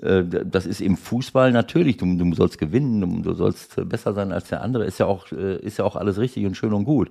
[0.00, 4.50] Äh, das ist im Fußball natürlich, du, du sollst gewinnen, du, sollst besser sein als
[4.50, 7.10] der andere, ist ja auch, äh, ist ja auch alles richtig und schön und gut.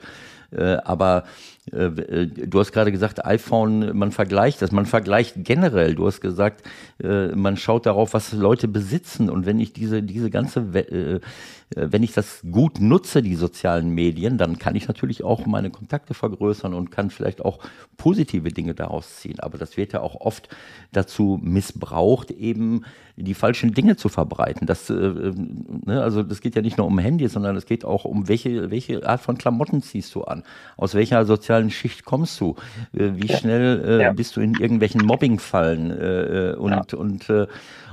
[0.51, 1.23] Äh, aber
[1.71, 5.95] äh, äh, du hast gerade gesagt, iPhone, man vergleicht das, man vergleicht generell.
[5.95, 6.63] Du hast gesagt,
[6.99, 9.29] man schaut darauf, was Leute besitzen.
[9.29, 14.59] Und wenn ich diese, diese ganze, wenn ich das gut nutze, die sozialen Medien, dann
[14.59, 17.59] kann ich natürlich auch meine Kontakte vergrößern und kann vielleicht auch
[17.97, 19.39] positive Dinge daraus ziehen.
[19.39, 20.49] Aber das wird ja auch oft
[20.91, 22.83] dazu missbraucht, eben
[23.24, 24.67] die falschen Dinge zu verbreiten.
[24.67, 28.05] Das, äh, ne, also das geht ja nicht nur um Handy, sondern es geht auch
[28.05, 30.43] um welche, welche Art von Klamotten ziehst du an?
[30.78, 32.55] Aus welcher sozialen Schicht kommst du?
[32.93, 34.13] Äh, wie schnell äh, ja.
[34.13, 35.91] bist du in irgendwelchen Mobbingfallen?
[35.91, 36.97] Äh, äh und, ja.
[36.97, 37.47] und, äh,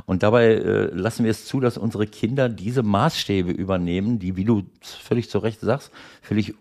[0.07, 4.45] und dabei äh, lassen wir es zu, dass unsere Kinder diese Maßstäbe übernehmen, die, wie
[4.45, 5.91] du völlig zu Recht sagst,
[6.23, 6.55] völlig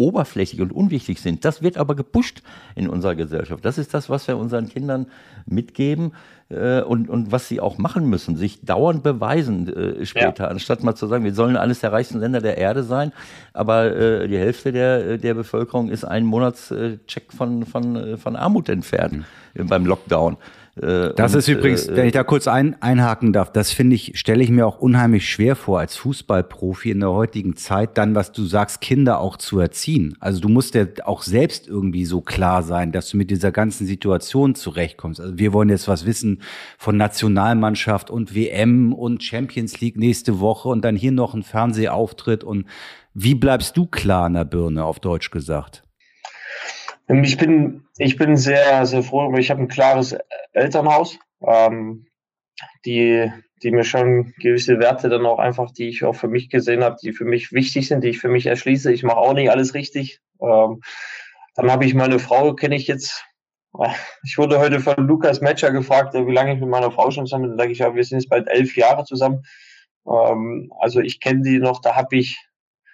[0.00, 1.44] oberflächlich und unwichtig sind.
[1.44, 2.42] Das wird aber gepusht
[2.74, 3.64] in unserer Gesellschaft.
[3.64, 5.06] Das ist das, was wir unseren Kindern
[5.46, 6.12] mitgeben
[6.50, 10.50] äh, und, und was sie auch machen müssen, sich dauernd beweisen äh, später, ja.
[10.50, 13.12] anstatt mal zu sagen, wir sollen eines der reichsten Länder der Erde sein,
[13.52, 19.24] aber äh, die Hälfte der, der Bevölkerung ist einen Monatscheck von, von, von Armut entfernt
[19.54, 19.66] mhm.
[19.66, 20.36] beim Lockdown.
[20.82, 23.96] Äh, das und, ist übrigens, äh, wenn ich da kurz ein, einhaken darf, das finde
[23.96, 28.14] ich, stelle ich mir auch unheimlich schwer vor, als Fußballprofi in der heutigen Zeit, dann,
[28.14, 30.16] was du sagst, Kinder auch zu erziehen.
[30.20, 33.86] Also du musst ja auch selbst irgendwie so klar sein, dass du mit dieser ganzen
[33.86, 35.20] Situation zurechtkommst.
[35.20, 36.42] Also wir wollen jetzt was wissen
[36.78, 42.42] von Nationalmannschaft und WM und Champions League nächste Woche und dann hier noch ein Fernsehauftritt
[42.42, 42.66] und
[43.12, 45.82] wie bleibst du klar in der Birne, auf Deutsch gesagt?
[47.10, 50.16] Ähm, ich bin, ich bin sehr, sehr froh, weil ich habe ein klares
[50.52, 52.06] Elternhaus, ähm,
[52.84, 53.30] die,
[53.62, 56.96] die mir schon gewisse Werte dann auch einfach, die ich auch für mich gesehen habe,
[57.02, 58.92] die für mich wichtig sind, die ich für mich erschließe.
[58.92, 60.20] Ich mache auch nicht alles richtig.
[60.40, 60.80] Ähm,
[61.56, 63.24] dann habe ich meine Frau, kenne ich jetzt.
[64.24, 67.44] Ich wurde heute von Lukas Matcher gefragt, wie lange ich mit meiner Frau schon zusammen
[67.44, 67.56] bin.
[67.56, 69.44] Da sage ich, ja, wir sind jetzt bald elf Jahre zusammen.
[70.06, 72.49] Ähm, also ich kenne die noch, da habe ich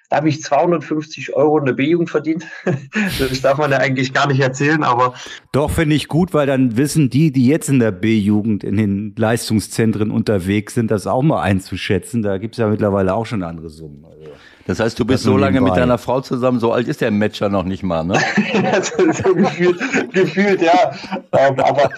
[0.09, 2.45] da habe ich 250 Euro in der B-Jugend verdient.
[3.19, 5.15] das darf man ja eigentlich gar nicht erzählen, aber.
[5.53, 9.15] Doch, finde ich gut, weil dann wissen die, die jetzt in der B-Jugend in den
[9.17, 12.23] Leistungszentren unterwegs sind, das auch mal einzuschätzen.
[12.23, 14.05] Da gibt es ja mittlerweile auch schon andere Summen.
[14.05, 14.31] Also,
[14.67, 17.49] das heißt, du bist so lange mit deiner Frau zusammen, so alt ist der Matcher
[17.49, 18.19] noch nicht mal, ne?
[19.13, 19.81] so gefühlt,
[20.13, 20.93] gefühlt, ja.
[21.33, 21.91] Ähm, aber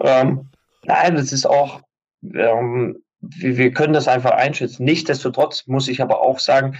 [0.00, 0.48] ähm,
[0.84, 1.80] nein, das ist auch.
[2.22, 4.84] Ähm, wir, wir können das einfach einschätzen.
[4.84, 6.76] Nichtsdestotrotz muss ich aber auch sagen,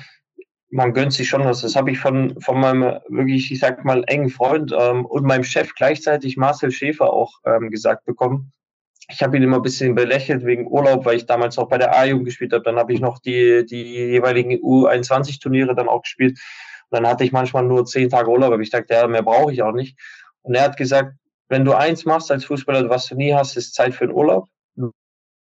[0.70, 1.62] man gönnt sich schon was.
[1.62, 5.44] Das habe ich von, von meinem wirklich, ich sag mal, engen Freund ähm, und meinem
[5.44, 8.52] Chef gleichzeitig Marcel Schäfer auch ähm, gesagt bekommen.
[9.10, 11.96] ich habe ihn immer ein bisschen belächelt wegen Urlaub, weil ich damals auch bei der
[11.96, 12.64] A-Jugend gespielt habe.
[12.64, 16.38] Dann habe ich noch die, die jeweiligen U21-Turniere dann auch gespielt.
[16.90, 19.52] Und dann hatte ich manchmal nur zehn Tage Urlaub, aber ich dachte, ja, mehr brauche
[19.52, 19.98] ich auch nicht.
[20.42, 21.14] Und er hat gesagt,
[21.48, 24.48] wenn du eins machst als Fußballer, was du nie hast, ist Zeit für einen Urlaub.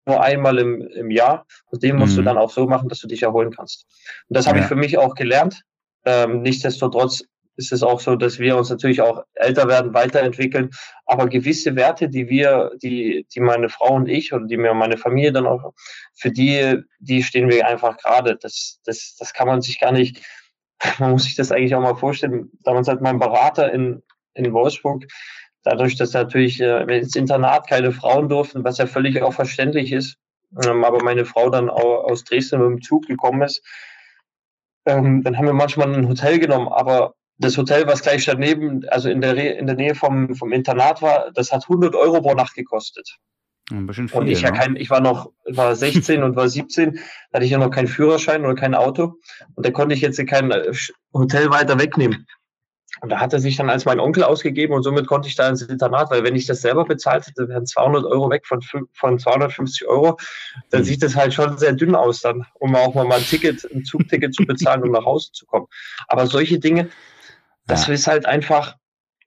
[0.07, 1.45] Nur einmal im, im Jahr.
[1.65, 2.17] Und den musst mhm.
[2.17, 3.85] du dann auch so machen, dass du dich erholen kannst.
[4.29, 4.63] Und das habe ja.
[4.63, 5.63] ich für mich auch gelernt.
[6.05, 7.23] Ähm, nichtsdestotrotz
[7.57, 10.69] ist es auch so, dass wir uns natürlich auch älter werden, weiterentwickeln.
[11.05, 14.97] Aber gewisse Werte, die wir, die, die meine Frau und ich und die mir meine
[14.97, 15.73] Familie dann auch,
[16.15, 18.37] für die, die stehen wir einfach gerade.
[18.37, 20.23] Das, das, das kann man sich gar nicht,
[20.99, 22.51] man muss sich das eigentlich auch mal vorstellen.
[22.63, 24.03] Damals hat mein Berater in,
[24.35, 25.05] in Wolfsburg,
[25.69, 30.17] dadurch, dass natürlich äh, ins Internat keine Frauen durften, was ja völlig auch verständlich ist,
[30.63, 33.61] ähm, aber meine Frau dann auch aus Dresden mit dem Zug gekommen ist,
[34.85, 39.09] ähm, dann haben wir manchmal ein Hotel genommen, aber das Hotel, was gleich daneben, also
[39.09, 42.55] in der, in der Nähe vom, vom Internat war, das hat 100 Euro pro Nacht
[42.55, 43.17] gekostet.
[43.69, 44.57] Ein bisschen viel, und ich, ja ne?
[44.57, 47.01] kein, ich war noch war 16 und war 17, da
[47.33, 49.15] hatte ich ja noch keinen Führerschein oder kein Auto.
[49.55, 50.71] Und da konnte ich jetzt kein äh,
[51.13, 52.25] Hotel weiter wegnehmen.
[53.01, 55.47] Und da hat er sich dann als mein Onkel ausgegeben und somit konnte ich da
[55.47, 58.61] ins Internat, weil wenn ich das selber bezahlt hätte, wären 200 Euro weg von,
[58.93, 60.17] von 250 Euro.
[60.69, 60.85] Dann mhm.
[60.85, 64.33] sieht das halt schon sehr dünn aus dann, um auch mal ein Ticket, ein Zugticket
[64.33, 65.67] zu bezahlen, um nach Hause zu kommen.
[66.07, 66.89] Aber solche Dinge,
[67.67, 67.93] das ja.
[67.93, 68.75] ist halt einfach,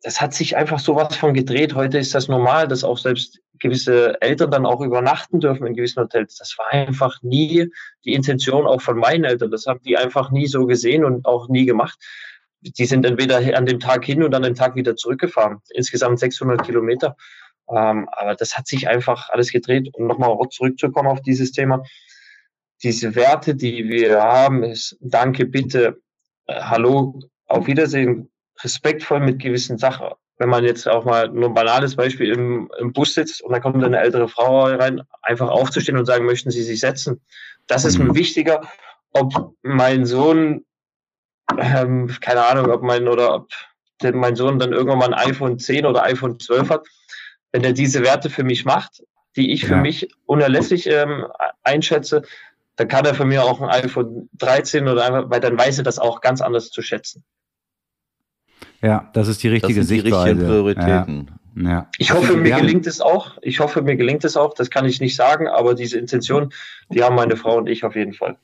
[0.03, 1.75] das hat sich einfach sowas von gedreht.
[1.75, 6.03] Heute ist das normal, dass auch selbst gewisse Eltern dann auch übernachten dürfen in gewissen
[6.03, 6.37] Hotels.
[6.37, 7.69] Das war einfach nie
[8.05, 9.51] die Intention auch von meinen Eltern.
[9.51, 11.99] Das haben die einfach nie so gesehen und auch nie gemacht.
[12.63, 15.59] Die sind entweder an dem Tag hin und an dem Tag wieder zurückgefahren.
[15.71, 17.17] Insgesamt 600 Kilometer.
[17.69, 19.89] Ähm, aber das hat sich einfach alles gedreht.
[19.95, 21.83] Und nochmal zurückzukommen auf dieses Thema.
[22.83, 26.01] Diese Werte, die wir haben, ist Danke, bitte,
[26.47, 28.31] äh, Hallo, auf Wiedersehen,
[28.63, 30.09] respektvoll mit gewissen Sachen.
[30.39, 33.61] Wenn man jetzt auch mal nur ein banales Beispiel im, im Bus sitzt und da
[33.61, 37.21] kommt eine ältere Frau rein, einfach aufzustehen und sagen, möchten Sie sich setzen.
[37.67, 38.15] Das ist mir mhm.
[38.15, 38.63] wichtiger,
[39.13, 40.65] ob mein Sohn,
[41.59, 43.49] ähm, keine Ahnung, ob mein oder ob
[44.15, 46.87] mein Sohn dann irgendwann mal ein iPhone 10 oder iPhone 12 hat,
[47.53, 49.03] wenn er diese Werte für mich macht,
[49.37, 49.81] die ich für ja.
[49.81, 51.27] mich unerlässlich ähm,
[51.63, 52.23] einschätze,
[52.77, 55.85] dann kann er für mich auch ein iPhone 13 oder einfach, weil dann weiß er
[55.85, 57.25] das auch ganz anders zu schätzen.
[58.83, 60.47] Ja, das ist die richtige das sind die Sichtweise.
[60.47, 61.31] Prioritäten.
[61.57, 61.71] Ja.
[61.71, 61.89] ja.
[61.99, 63.37] Ich hoffe, mir gelingt es auch.
[63.43, 64.55] Ich hoffe, mir gelingt es auch.
[64.55, 66.53] Das kann ich nicht sagen, aber diese Intention,
[66.89, 68.39] die haben meine Frau und ich auf jeden Fall.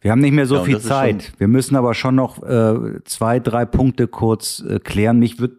[0.00, 1.32] Wir haben nicht mehr so ja, viel Zeit.
[1.38, 5.18] Wir müssen aber schon noch äh, zwei, drei Punkte kurz äh, klären.
[5.18, 5.52] Mich wird,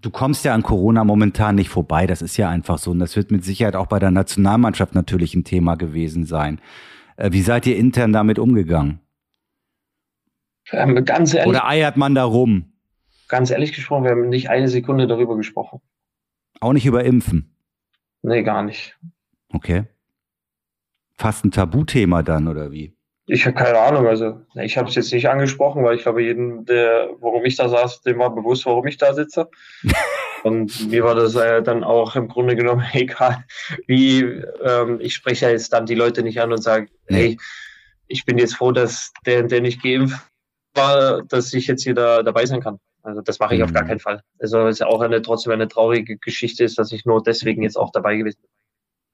[0.00, 2.08] du kommst ja an Corona momentan nicht vorbei.
[2.08, 2.90] Das ist ja einfach so.
[2.90, 6.60] Und das wird mit Sicherheit auch bei der Nationalmannschaft natürlich ein Thema gewesen sein.
[7.16, 8.98] Äh, wie seid ihr intern damit umgegangen?
[10.72, 12.72] Ähm, ganz ehrlich, Oder eiert man da rum?
[13.28, 15.80] Ganz ehrlich gesprochen, wir haben nicht eine Sekunde darüber gesprochen.
[16.60, 17.54] Auch nicht über Impfen?
[18.22, 18.98] Nee, gar nicht.
[19.52, 19.84] Okay.
[21.16, 22.96] Fast ein Tabuthema dann, oder wie?
[23.26, 24.06] Ich habe keine Ahnung.
[24.06, 27.68] Also, ich habe es jetzt nicht angesprochen, weil ich glaube, jedem, der, warum ich da
[27.68, 29.48] saß, dem war bewusst, warum ich da sitze.
[30.44, 33.44] Und mir war das äh, dann auch im Grunde genommen egal,
[33.86, 37.38] wie ähm, ich spreche ja jetzt dann die Leute nicht an und sage, hey,
[38.08, 40.20] ich bin jetzt froh, dass der, der nicht geimpft
[40.74, 42.78] war, dass ich jetzt hier da, dabei sein kann.
[43.02, 43.88] Also das mache ich auf gar mhm.
[43.88, 44.20] keinen Fall.
[44.38, 47.62] Also es ist ja auch eine trotzdem eine traurige Geschichte ist, dass ich nur deswegen
[47.62, 48.50] jetzt auch dabei gewesen bin.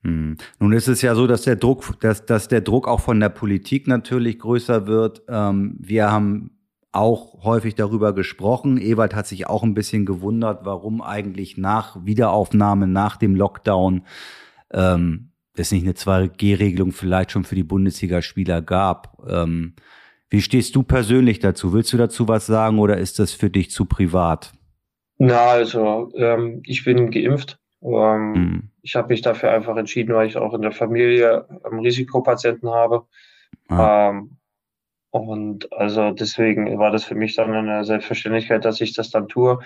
[0.03, 0.37] Mhm.
[0.59, 3.29] Nun ist es ja so, dass der Druck, dass, dass der Druck auch von der
[3.29, 5.23] Politik natürlich größer wird.
[5.29, 6.51] Ähm, wir haben
[6.93, 8.79] auch häufig darüber gesprochen.
[8.79, 14.03] Ewald hat sich auch ein bisschen gewundert, warum eigentlich nach Wiederaufnahme, nach dem Lockdown,
[14.73, 19.19] ähm, es nicht eine 2G-Regelung vielleicht schon für die Bundesligaspieler gab.
[19.29, 19.75] Ähm,
[20.31, 21.73] wie stehst du persönlich dazu?
[21.73, 24.53] Willst du dazu was sagen oder ist das für dich zu privat?
[25.19, 27.59] Na, also ähm, ich bin geimpft.
[27.83, 28.70] Ähm, hm.
[28.83, 33.07] Ich habe mich dafür einfach entschieden, weil ich auch in der Familie ähm, Risikopatienten habe.
[33.69, 34.11] Ah.
[34.11, 34.37] Ähm,
[35.11, 39.59] und also deswegen war das für mich dann eine Selbstverständlichkeit, dass ich das dann tue.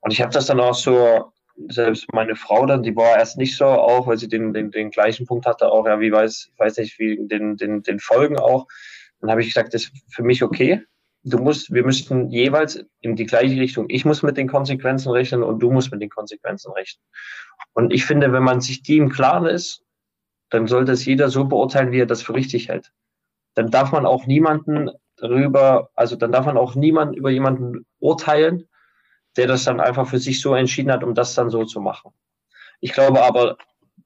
[0.00, 1.32] Und ich habe das dann auch so,
[1.68, 4.90] selbst meine Frau dann, die war erst nicht so auch, weil sie den, den, den
[4.90, 8.38] gleichen Punkt hatte, auch, ja, wie weiß, ich weiß nicht, wie den, den, den Folgen
[8.38, 8.66] auch.
[9.20, 10.82] Dann habe ich gesagt, das ist für mich okay.
[11.28, 13.86] Du musst, wir müssten jeweils in die gleiche Richtung.
[13.88, 17.02] Ich muss mit den Konsequenzen rechnen und du musst mit den Konsequenzen rechnen.
[17.72, 19.82] Und ich finde, wenn man sich die im Klaren ist,
[20.50, 22.92] dann sollte es jeder so beurteilen, wie er das für richtig hält.
[23.54, 28.68] Dann darf man auch niemanden darüber, also dann darf man auch niemanden über jemanden urteilen,
[29.36, 32.12] der das dann einfach für sich so entschieden hat, um das dann so zu machen.
[32.80, 33.56] Ich glaube aber,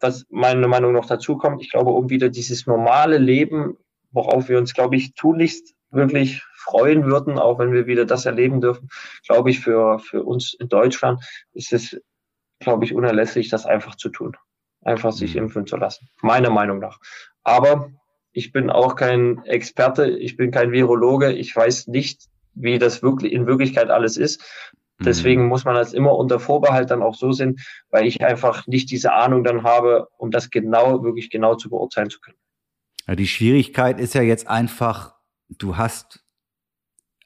[0.00, 3.76] was meine Meinung noch dazu kommt, ich glaube, um wieder dieses normale Leben
[4.12, 8.60] worauf wir uns, glaube ich, tunlichst wirklich freuen würden, auch wenn wir wieder das erleben
[8.60, 8.88] dürfen,
[9.26, 11.22] glaube ich, für, für uns in Deutschland
[11.52, 12.00] ist es,
[12.60, 14.36] glaube ich, unerlässlich, das einfach zu tun.
[14.82, 15.42] einfach sich mhm.
[15.42, 16.08] impfen zu lassen.
[16.22, 16.98] Meiner Meinung nach.
[17.42, 17.90] Aber
[18.32, 23.32] ich bin auch kein Experte, ich bin kein Virologe, ich weiß nicht, wie das wirklich
[23.32, 24.42] in Wirklichkeit alles ist.
[25.02, 25.48] Deswegen mhm.
[25.48, 27.58] muss man das immer unter Vorbehalt dann auch so sehen,
[27.90, 32.10] weil ich einfach nicht diese Ahnung dann habe, um das genau, wirklich genau zu beurteilen
[32.10, 32.36] zu können.
[33.06, 35.14] Ja, die Schwierigkeit ist ja jetzt einfach,
[35.58, 36.24] du hast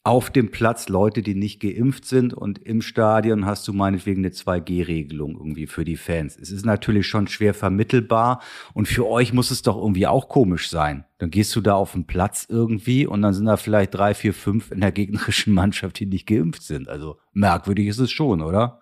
[0.06, 4.34] auf dem Platz Leute, die nicht geimpft sind und im Stadion hast du meinetwegen eine
[4.34, 6.36] 2G-Regelung irgendwie für die Fans.
[6.36, 8.42] Es ist natürlich schon schwer vermittelbar
[8.74, 11.06] und für euch muss es doch irgendwie auch komisch sein.
[11.16, 14.34] Dann gehst du da auf den Platz irgendwie und dann sind da vielleicht drei, vier,
[14.34, 16.86] fünf in der gegnerischen Mannschaft, die nicht geimpft sind.
[16.86, 18.80] Also merkwürdig ist es schon, oder?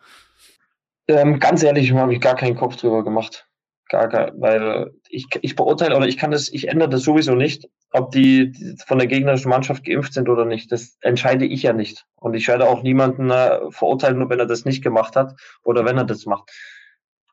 [1.06, 3.46] Ähm, ganz ehrlich, habe ich gar keinen Kopf drüber gemacht.
[3.88, 7.68] Gar, gar, weil ich, ich beurteile oder ich kann das, ich ändere das sowieso nicht,
[7.92, 10.72] ob die, von der gegnerischen Mannschaft geimpft sind oder nicht.
[10.72, 12.06] Das entscheide ich ja nicht.
[12.16, 15.84] Und ich werde auch niemanden äh, verurteilen, nur wenn er das nicht gemacht hat oder
[15.84, 16.50] wenn er das macht.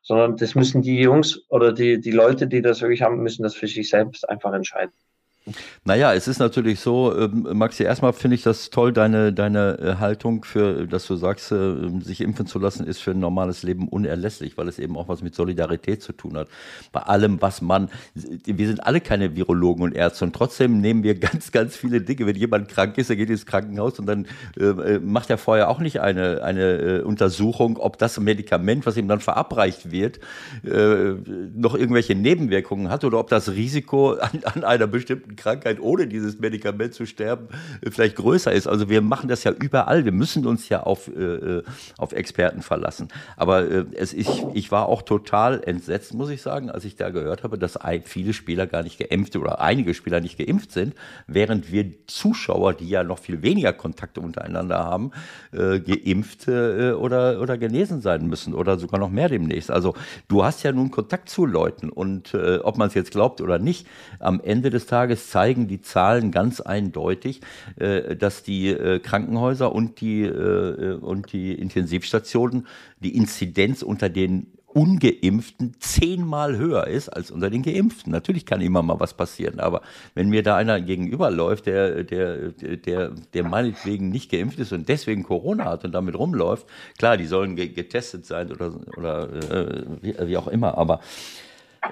[0.02, 3.54] Sondern das müssen die Jungs oder die, die Leute, die das wirklich haben, müssen das
[3.54, 4.92] für sich selbst einfach entscheiden.
[5.84, 9.94] Naja, es ist natürlich so, ähm, Maxi, erstmal finde ich das toll, deine, deine äh,
[9.96, 13.88] Haltung für, dass du sagst, äh, sich impfen zu lassen, ist für ein normales Leben
[13.88, 16.48] unerlässlich, weil es eben auch was mit Solidarität zu tun hat.
[16.92, 21.14] Bei allem, was man, wir sind alle keine Virologen und Ärzte und trotzdem nehmen wir
[21.18, 22.26] ganz, ganz viele Dinge.
[22.26, 24.26] Wenn jemand krank ist, er geht ins Krankenhaus und dann
[24.58, 29.20] äh, macht er vorher auch nicht eine, eine Untersuchung, ob das Medikament, was ihm dann
[29.20, 30.20] verabreicht wird,
[30.62, 36.38] noch irgendwelche Nebenwirkungen hat oder ob das Risiko an, an einer bestimmten Krankheit ohne dieses
[36.38, 37.48] Medikament zu sterben
[37.82, 38.66] äh, vielleicht größer ist.
[38.66, 40.04] Also wir machen das ja überall.
[40.04, 41.62] Wir müssen uns ja auf, äh, äh
[41.98, 43.08] auf Experten verlassen.
[43.36, 47.10] Aber äh, es, ich, ich war auch total entsetzt, muss ich sagen, als ich da
[47.10, 50.94] gehört habe, dass viele Spieler gar nicht geimpft oder einige Spieler nicht geimpft sind,
[51.26, 55.10] während wir Zuschauer, die ja noch viel weniger Kontakte untereinander haben,
[55.52, 59.70] äh, geimpft äh, oder, oder genesen sein müssen oder sogar noch mehr demnächst.
[59.70, 59.94] Also
[60.28, 63.58] du hast ja nun Kontakt zu Leuten und äh, ob man es jetzt glaubt oder
[63.58, 63.86] nicht,
[64.18, 67.40] am Ende des Tages zeigen die Zahlen ganz eindeutig,
[67.76, 72.66] äh, dass die äh, Krankenhäuser und die, äh, und die Intensivstationen
[73.00, 78.12] die Inzidenz unter den Ungeimpften zehnmal höher ist als unter den Geimpften.
[78.12, 79.82] Natürlich kann immer mal was passieren, aber
[80.14, 85.24] wenn mir da einer gegenüberläuft, der, der, der, der meinetwegen nicht geimpft ist und deswegen
[85.24, 86.66] Corona hat und damit rumläuft,
[86.98, 91.00] klar, die sollen getestet sein oder, oder äh, wie, wie auch immer, aber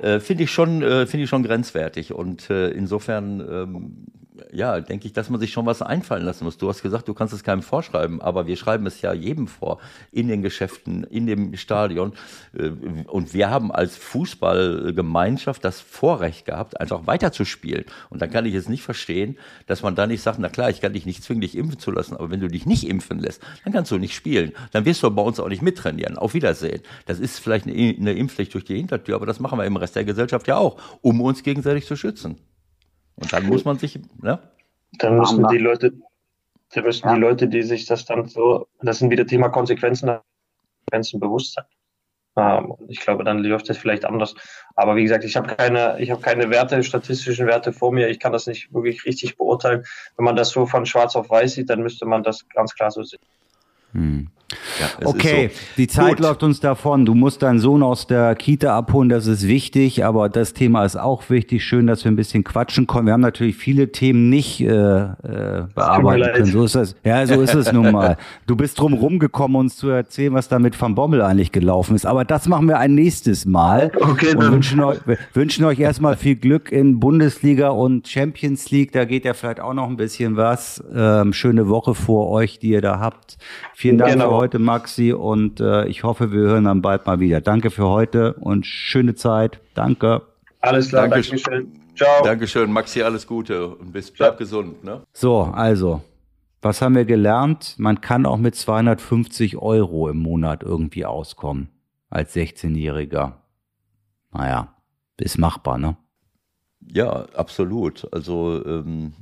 [0.03, 2.13] äh, finde ich schon, äh, finde ich schon grenzwertig.
[2.13, 4.07] Und äh, insofern ähm,
[4.53, 6.59] ja, denke ich, dass man sich schon was einfallen lassen muss.
[6.59, 9.79] Du hast gesagt, du kannst es keinem vorschreiben, aber wir schreiben es ja jedem vor,
[10.13, 12.13] in den Geschäften, in dem Stadion.
[12.57, 12.71] Äh,
[13.07, 17.85] und wir haben als Fußballgemeinschaft das Vorrecht gehabt, einfach weiterzuspielen.
[18.11, 20.81] Und dann kann ich es nicht verstehen, dass man da nicht sagt, na klar, ich
[20.81, 23.43] kann dich nicht zwingen, dich impfen zu lassen, aber wenn du dich nicht impfen lässt,
[23.65, 24.53] dann kannst du nicht spielen.
[24.73, 26.19] Dann wirst du bei uns auch nicht mittrainieren.
[26.19, 26.83] Auf Wiedersehen.
[27.07, 30.05] Das ist vielleicht eine Impfpflicht durch die Hintertür, aber das machen wir im Rest der
[30.05, 32.39] Gesellschaft ja auch, um uns gegenseitig zu schützen.
[33.21, 34.39] Und dann muss man sich, ne?
[34.99, 35.93] Dann müssen die Leute,
[36.73, 37.15] dann müssen ja.
[37.15, 40.09] die Leute, die sich das dann so, das sind wieder Thema Konsequenzen,
[40.87, 41.65] Konsequenzen bewusst sein.
[42.37, 44.35] Ähm, ich glaube, dann läuft das vielleicht anders.
[44.77, 48.09] Aber wie gesagt, ich habe keine, ich habe keine Werte, statistischen Werte vor mir.
[48.09, 49.85] Ich kann das nicht wirklich richtig beurteilen.
[50.17, 52.91] Wenn man das so von schwarz auf weiß sieht, dann müsste man das ganz klar
[52.91, 53.21] so sehen.
[53.93, 54.31] Hm.
[54.81, 55.61] Ja, okay, so.
[55.77, 56.21] die Zeit Gut.
[56.21, 57.05] läuft uns davon.
[57.05, 60.97] Du musst deinen Sohn aus der Kita abholen, das ist wichtig, aber das Thema ist
[60.97, 61.65] auch wichtig.
[61.65, 63.07] Schön, dass wir ein bisschen quatschen konnten.
[63.07, 66.47] Wir haben natürlich viele Themen nicht äh, äh, bearbeiten können.
[66.47, 66.97] So ist das.
[67.05, 68.17] Ja, so ist es nun mal.
[68.47, 72.07] Du bist drum rumgekommen, uns zu erzählen, was da mit Van Bommel eigentlich gelaufen ist.
[72.07, 73.93] Aber das machen wir ein nächstes Mal.
[74.01, 74.99] Okay, und wünschen euch,
[75.35, 78.93] wünschen euch erstmal viel Glück in Bundesliga und Champions League.
[78.93, 80.83] Da geht ja vielleicht auch noch ein bisschen was.
[80.95, 83.37] Ähm, schöne Woche vor euch, die ihr da habt.
[83.75, 84.38] Vielen Dank genau.
[84.39, 87.41] Heute, Maxi, und äh, ich hoffe, wir hören dann bald mal wieder.
[87.41, 89.61] Danke für heute und schöne Zeit.
[89.75, 90.23] Danke.
[90.61, 91.39] Alles klar, Dankeschön.
[91.39, 91.73] Dankeschön.
[91.97, 92.23] Ciao.
[92.23, 94.39] Dankeschön, Maxi, alles Gute und bis bleib ja.
[94.39, 94.85] gesund.
[94.85, 95.03] Ne?
[95.13, 96.03] So, also,
[96.63, 97.75] was haben wir gelernt?
[97.79, 101.71] Man kann auch mit 250 Euro im Monat irgendwie auskommen
[102.09, 103.33] als 16-Jähriger.
[104.33, 104.77] Naja,
[105.17, 105.97] ist machbar, ne?
[106.93, 108.07] Ja, absolut.
[108.13, 109.13] Also ähm,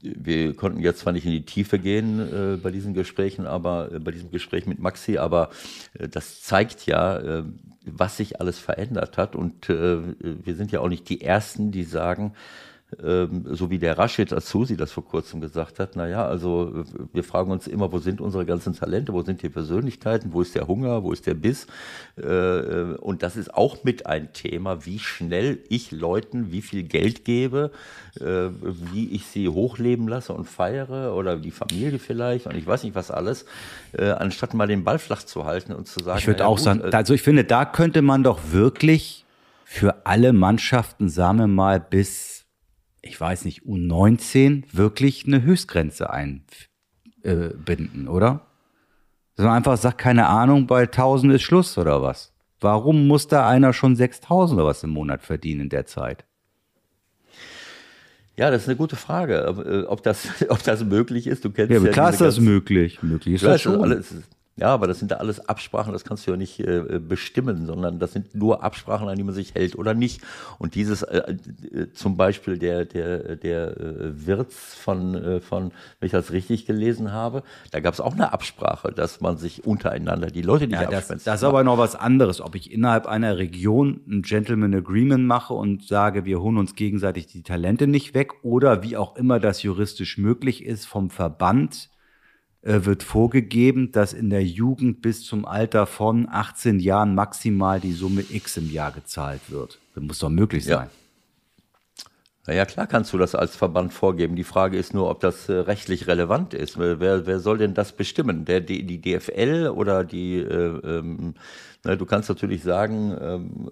[0.00, 3.98] wir konnten jetzt zwar nicht in die Tiefe gehen äh, bei diesen Gesprächen, aber äh,
[3.98, 5.50] bei diesem Gespräch mit Maxi, aber
[5.98, 7.44] äh, das zeigt ja, äh,
[7.84, 9.36] was sich alles verändert hat.
[9.36, 12.32] Und äh, wir sind ja auch nicht die Ersten, die sagen,
[13.02, 17.50] ähm, so wie der Rashid Azusi das vor kurzem gesagt hat, naja, also wir fragen
[17.50, 21.02] uns immer, wo sind unsere ganzen Talente, wo sind die Persönlichkeiten, wo ist der Hunger,
[21.02, 21.66] wo ist der Biss?
[22.16, 26.82] Äh, äh, und das ist auch mit ein Thema, wie schnell ich Leuten wie viel
[26.82, 27.70] Geld gebe,
[28.20, 28.48] äh,
[28.92, 32.94] wie ich sie hochleben lasse und feiere oder die Familie vielleicht und ich weiß nicht
[32.94, 33.44] was alles,
[33.96, 36.18] anstatt mal den Ball flach zu halten und zu sagen.
[36.18, 39.24] Ich würde auch gut, sagen, also ich finde, da könnte man doch wirklich
[39.74, 42.33] für alle Mannschaften, sagen wir mal, bis,
[43.04, 48.46] ich weiß nicht, U19 wirklich eine Höchstgrenze einbinden, äh, oder?
[49.36, 52.32] Dass man einfach sagt, keine Ahnung, bei 1000 ist Schluss oder was?
[52.60, 56.24] Warum muss da einer schon 6000 oder was im Monat verdienen in der Zeit?
[58.36, 61.44] Ja, das ist eine gute Frage, äh, ob das, ob das möglich ist.
[61.44, 63.02] Du kennst ja, ja klar ist das möglich.
[63.02, 63.82] Möglich ist das schon.
[63.82, 64.14] Alles,
[64.56, 67.98] ja, aber das sind ja alles Absprachen, das kannst du ja nicht äh, bestimmen, sondern
[67.98, 70.20] das sind nur Absprachen, an die man sich hält oder nicht.
[70.58, 71.34] Und dieses äh,
[71.72, 76.66] äh, zum Beispiel der, der, der äh, Wirts von, äh, von, wenn ich das richtig
[76.66, 77.42] gelesen habe,
[77.72, 81.08] da gab es auch eine Absprache, dass man sich untereinander, die Leute nicht ja, das,
[81.08, 85.54] das ist aber noch was anderes, ob ich innerhalb einer Region ein Gentleman Agreement mache
[85.54, 89.64] und sage, wir holen uns gegenseitig die Talente nicht weg oder wie auch immer das
[89.64, 91.88] juristisch möglich ist vom Verband
[92.64, 98.24] wird vorgegeben, dass in der Jugend bis zum Alter von 18 Jahren maximal die Summe
[98.28, 99.78] X im Jahr gezahlt wird.
[99.94, 100.86] Das muss doch möglich sein.
[100.86, 100.90] Ja.
[102.46, 104.36] Naja, klar kannst du das als Verband vorgeben.
[104.36, 106.78] Die Frage ist nur, ob das äh, rechtlich relevant ist.
[106.78, 108.44] Wer, wer soll denn das bestimmen?
[108.44, 111.34] Der, die, die DFL oder die äh, ähm,
[111.84, 113.70] du kannst natürlich sagen, ähm,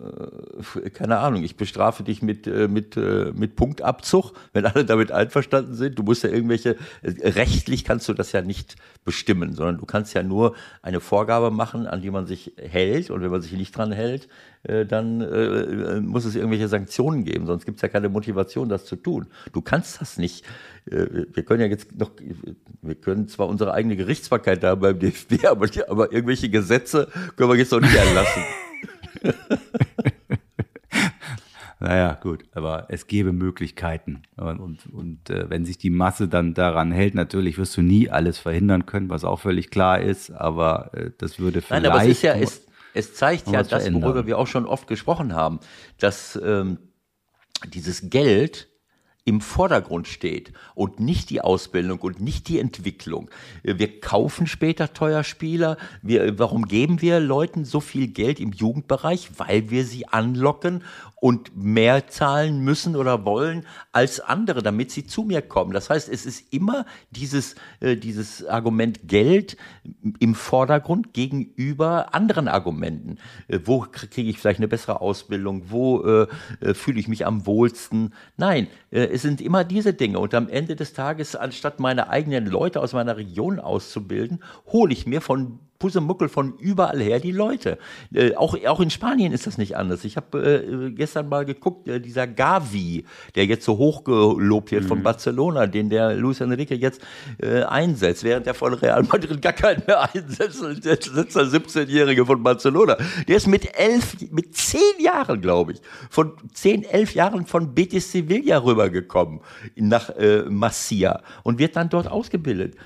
[0.84, 5.10] äh, keine Ahnung, ich bestrafe dich mit, äh, mit, äh, mit Punktabzug, wenn alle damit
[5.10, 5.98] einverstanden sind.
[5.98, 10.22] Du musst ja irgendwelche, rechtlich kannst du das ja nicht bestimmen, sondern du kannst ja
[10.22, 13.10] nur eine Vorgabe machen, an die man sich hält.
[13.10, 14.28] Und wenn man sich nicht dran hält,
[14.64, 18.84] äh, dann äh, muss es irgendwelche Sanktionen geben, sonst gibt es ja keine Motivation, das
[18.84, 19.26] zu tun.
[19.52, 20.44] Du kannst das nicht
[20.86, 22.10] äh, wir können ja jetzt noch,
[22.80, 27.56] wir können zwar unsere eigene Gerichtsbarkeit da beim DFB, aber, aber irgendwelche Gesetze können wir
[27.56, 28.42] jetzt noch nicht erlassen.
[31.84, 34.22] Naja, gut, aber es gäbe Möglichkeiten.
[34.36, 38.08] Und, und, und äh, wenn sich die Masse dann daran hält, natürlich wirst du nie
[38.08, 41.82] alles verhindern können, was auch völlig klar ist, aber äh, das würde vielleicht.
[41.82, 42.64] Nein, aber es ist ja, es,
[42.94, 45.60] es zeigt ja das, worüber wir auch schon oft gesprochen haben,
[45.98, 46.78] dass ähm,
[47.66, 48.68] dieses Geld
[49.24, 53.30] im Vordergrund steht und nicht die Ausbildung und nicht die Entwicklung.
[53.62, 55.76] Wir kaufen später teuer Spieler.
[56.02, 59.30] Wir, warum geben wir Leuten so viel Geld im Jugendbereich?
[59.38, 60.82] Weil wir sie anlocken
[61.22, 65.72] und mehr zahlen müssen oder wollen als andere, damit sie zu mir kommen.
[65.72, 69.56] Das heißt, es ist immer dieses, äh, dieses Argument Geld
[70.18, 73.18] im Vordergrund gegenüber anderen Argumenten.
[73.46, 75.70] Äh, wo kriege ich vielleicht eine bessere Ausbildung?
[75.70, 76.26] Wo äh,
[76.60, 78.12] äh fühle ich mich am wohlsten?
[78.36, 80.18] Nein, äh, es sind immer diese Dinge.
[80.18, 85.06] Und am Ende des Tages, anstatt meine eigenen Leute aus meiner Region auszubilden, hole ich
[85.06, 87.76] mir von Pussemuckel von überall her die Leute.
[88.14, 90.04] Äh, auch, auch in Spanien ist das nicht anders.
[90.04, 93.04] Ich habe äh, gestern mal geguckt, äh, dieser Gavi,
[93.34, 94.88] der jetzt so hochgelobt wird mhm.
[94.88, 97.02] von Barcelona, den der Luis Enrique jetzt
[97.38, 100.60] äh, einsetzt, während der von Real Madrid gar keinen mehr einsetzt.
[100.60, 102.96] Sitzt der 17-Jährige von Barcelona.
[103.26, 105.80] Der ist mit elf, mit zehn Jahren, glaube ich,
[106.10, 109.40] von zehn, elf Jahren von Betis Sevilla rübergekommen
[109.74, 112.76] nach äh, Masia und wird dann dort ausgebildet.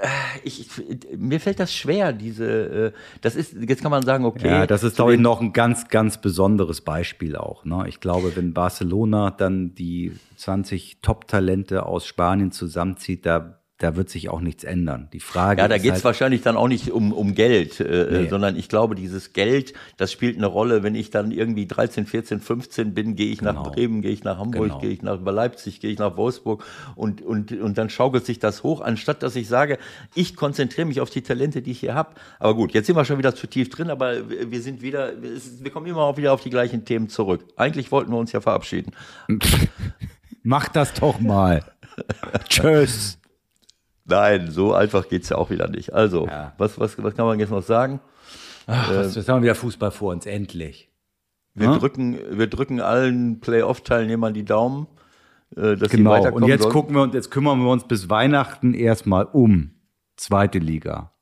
[0.00, 0.68] Äh, ich,
[1.16, 4.48] mir fällt das schwer, diese, äh, das ist, jetzt kann man sagen, okay.
[4.48, 7.64] Ja, das ist, glaube ich, noch ein ganz, ganz besonderes Beispiel auch.
[7.64, 7.84] Ne?
[7.88, 14.28] Ich glaube, wenn Barcelona dann die 20 Top-Talente aus Spanien zusammenzieht, da da wird sich
[14.28, 15.08] auch nichts ändern.
[15.12, 18.08] Die Frage Ja, da geht es halt wahrscheinlich dann auch nicht um, um Geld, äh,
[18.10, 18.28] nee.
[18.28, 20.82] sondern ich glaube, dieses Geld, das spielt eine Rolle.
[20.82, 23.52] Wenn ich dann irgendwie 13, 14, 15 bin, gehe ich genau.
[23.52, 24.78] nach Bremen, gehe ich nach Hamburg, genau.
[24.80, 26.64] gehe ich nach Leipzig, gehe ich nach Wolfsburg
[26.96, 29.78] und, und, und dann schaukelt sich das hoch, anstatt dass ich sage,
[30.16, 32.10] ich konzentriere mich auf die Talente, die ich hier habe.
[32.40, 35.70] Aber gut, jetzt sind wir schon wieder zu tief drin, aber wir sind wieder, wir
[35.70, 37.44] kommen immer auch wieder auf die gleichen Themen zurück.
[37.56, 38.92] Eigentlich wollten wir uns ja verabschieden.
[40.42, 41.62] Mach das doch mal.
[42.48, 43.17] Tschüss.
[44.08, 45.92] Nein, so einfach geht es ja auch wieder nicht.
[45.92, 46.54] Also, ja.
[46.58, 48.00] was, was, was kann man jetzt noch sagen?
[48.66, 50.90] Ach, was, jetzt haben wir wieder Fußball vor uns, endlich.
[51.54, 51.78] Wir, hm?
[51.78, 54.86] drücken, wir drücken allen Playoff-Teilnehmern die Daumen,
[55.56, 56.14] äh, dass genau.
[56.14, 56.72] sie weiterkommen Und jetzt sollen.
[56.72, 59.72] gucken wir uns, jetzt kümmern wir uns bis Weihnachten erstmal um
[60.16, 61.12] zweite Liga.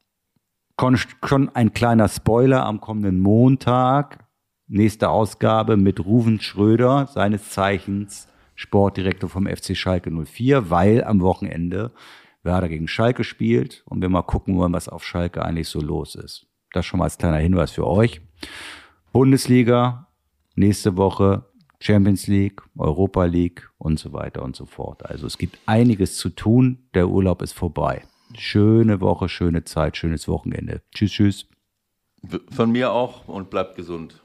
[1.24, 4.26] Schon ein kleiner Spoiler am kommenden Montag,
[4.68, 11.92] nächste Ausgabe mit Ruven Schröder, seines Zeichens Sportdirektor vom FC Schalke 04, weil am Wochenende
[12.46, 16.14] Werder gegen Schalke spielt und wir mal gucken wollen, was auf Schalke eigentlich so los
[16.14, 16.46] ist.
[16.72, 18.22] Das schon mal als kleiner Hinweis für euch.
[19.12, 20.08] Bundesliga,
[20.54, 21.44] nächste Woche
[21.80, 25.04] Champions League, Europa League und so weiter und so fort.
[25.04, 26.88] Also es gibt einiges zu tun.
[26.94, 28.04] Der Urlaub ist vorbei.
[28.34, 30.82] Schöne Woche, schöne Zeit, schönes Wochenende.
[30.94, 31.48] Tschüss, tschüss.
[32.50, 34.22] Von mir auch und bleibt gesund.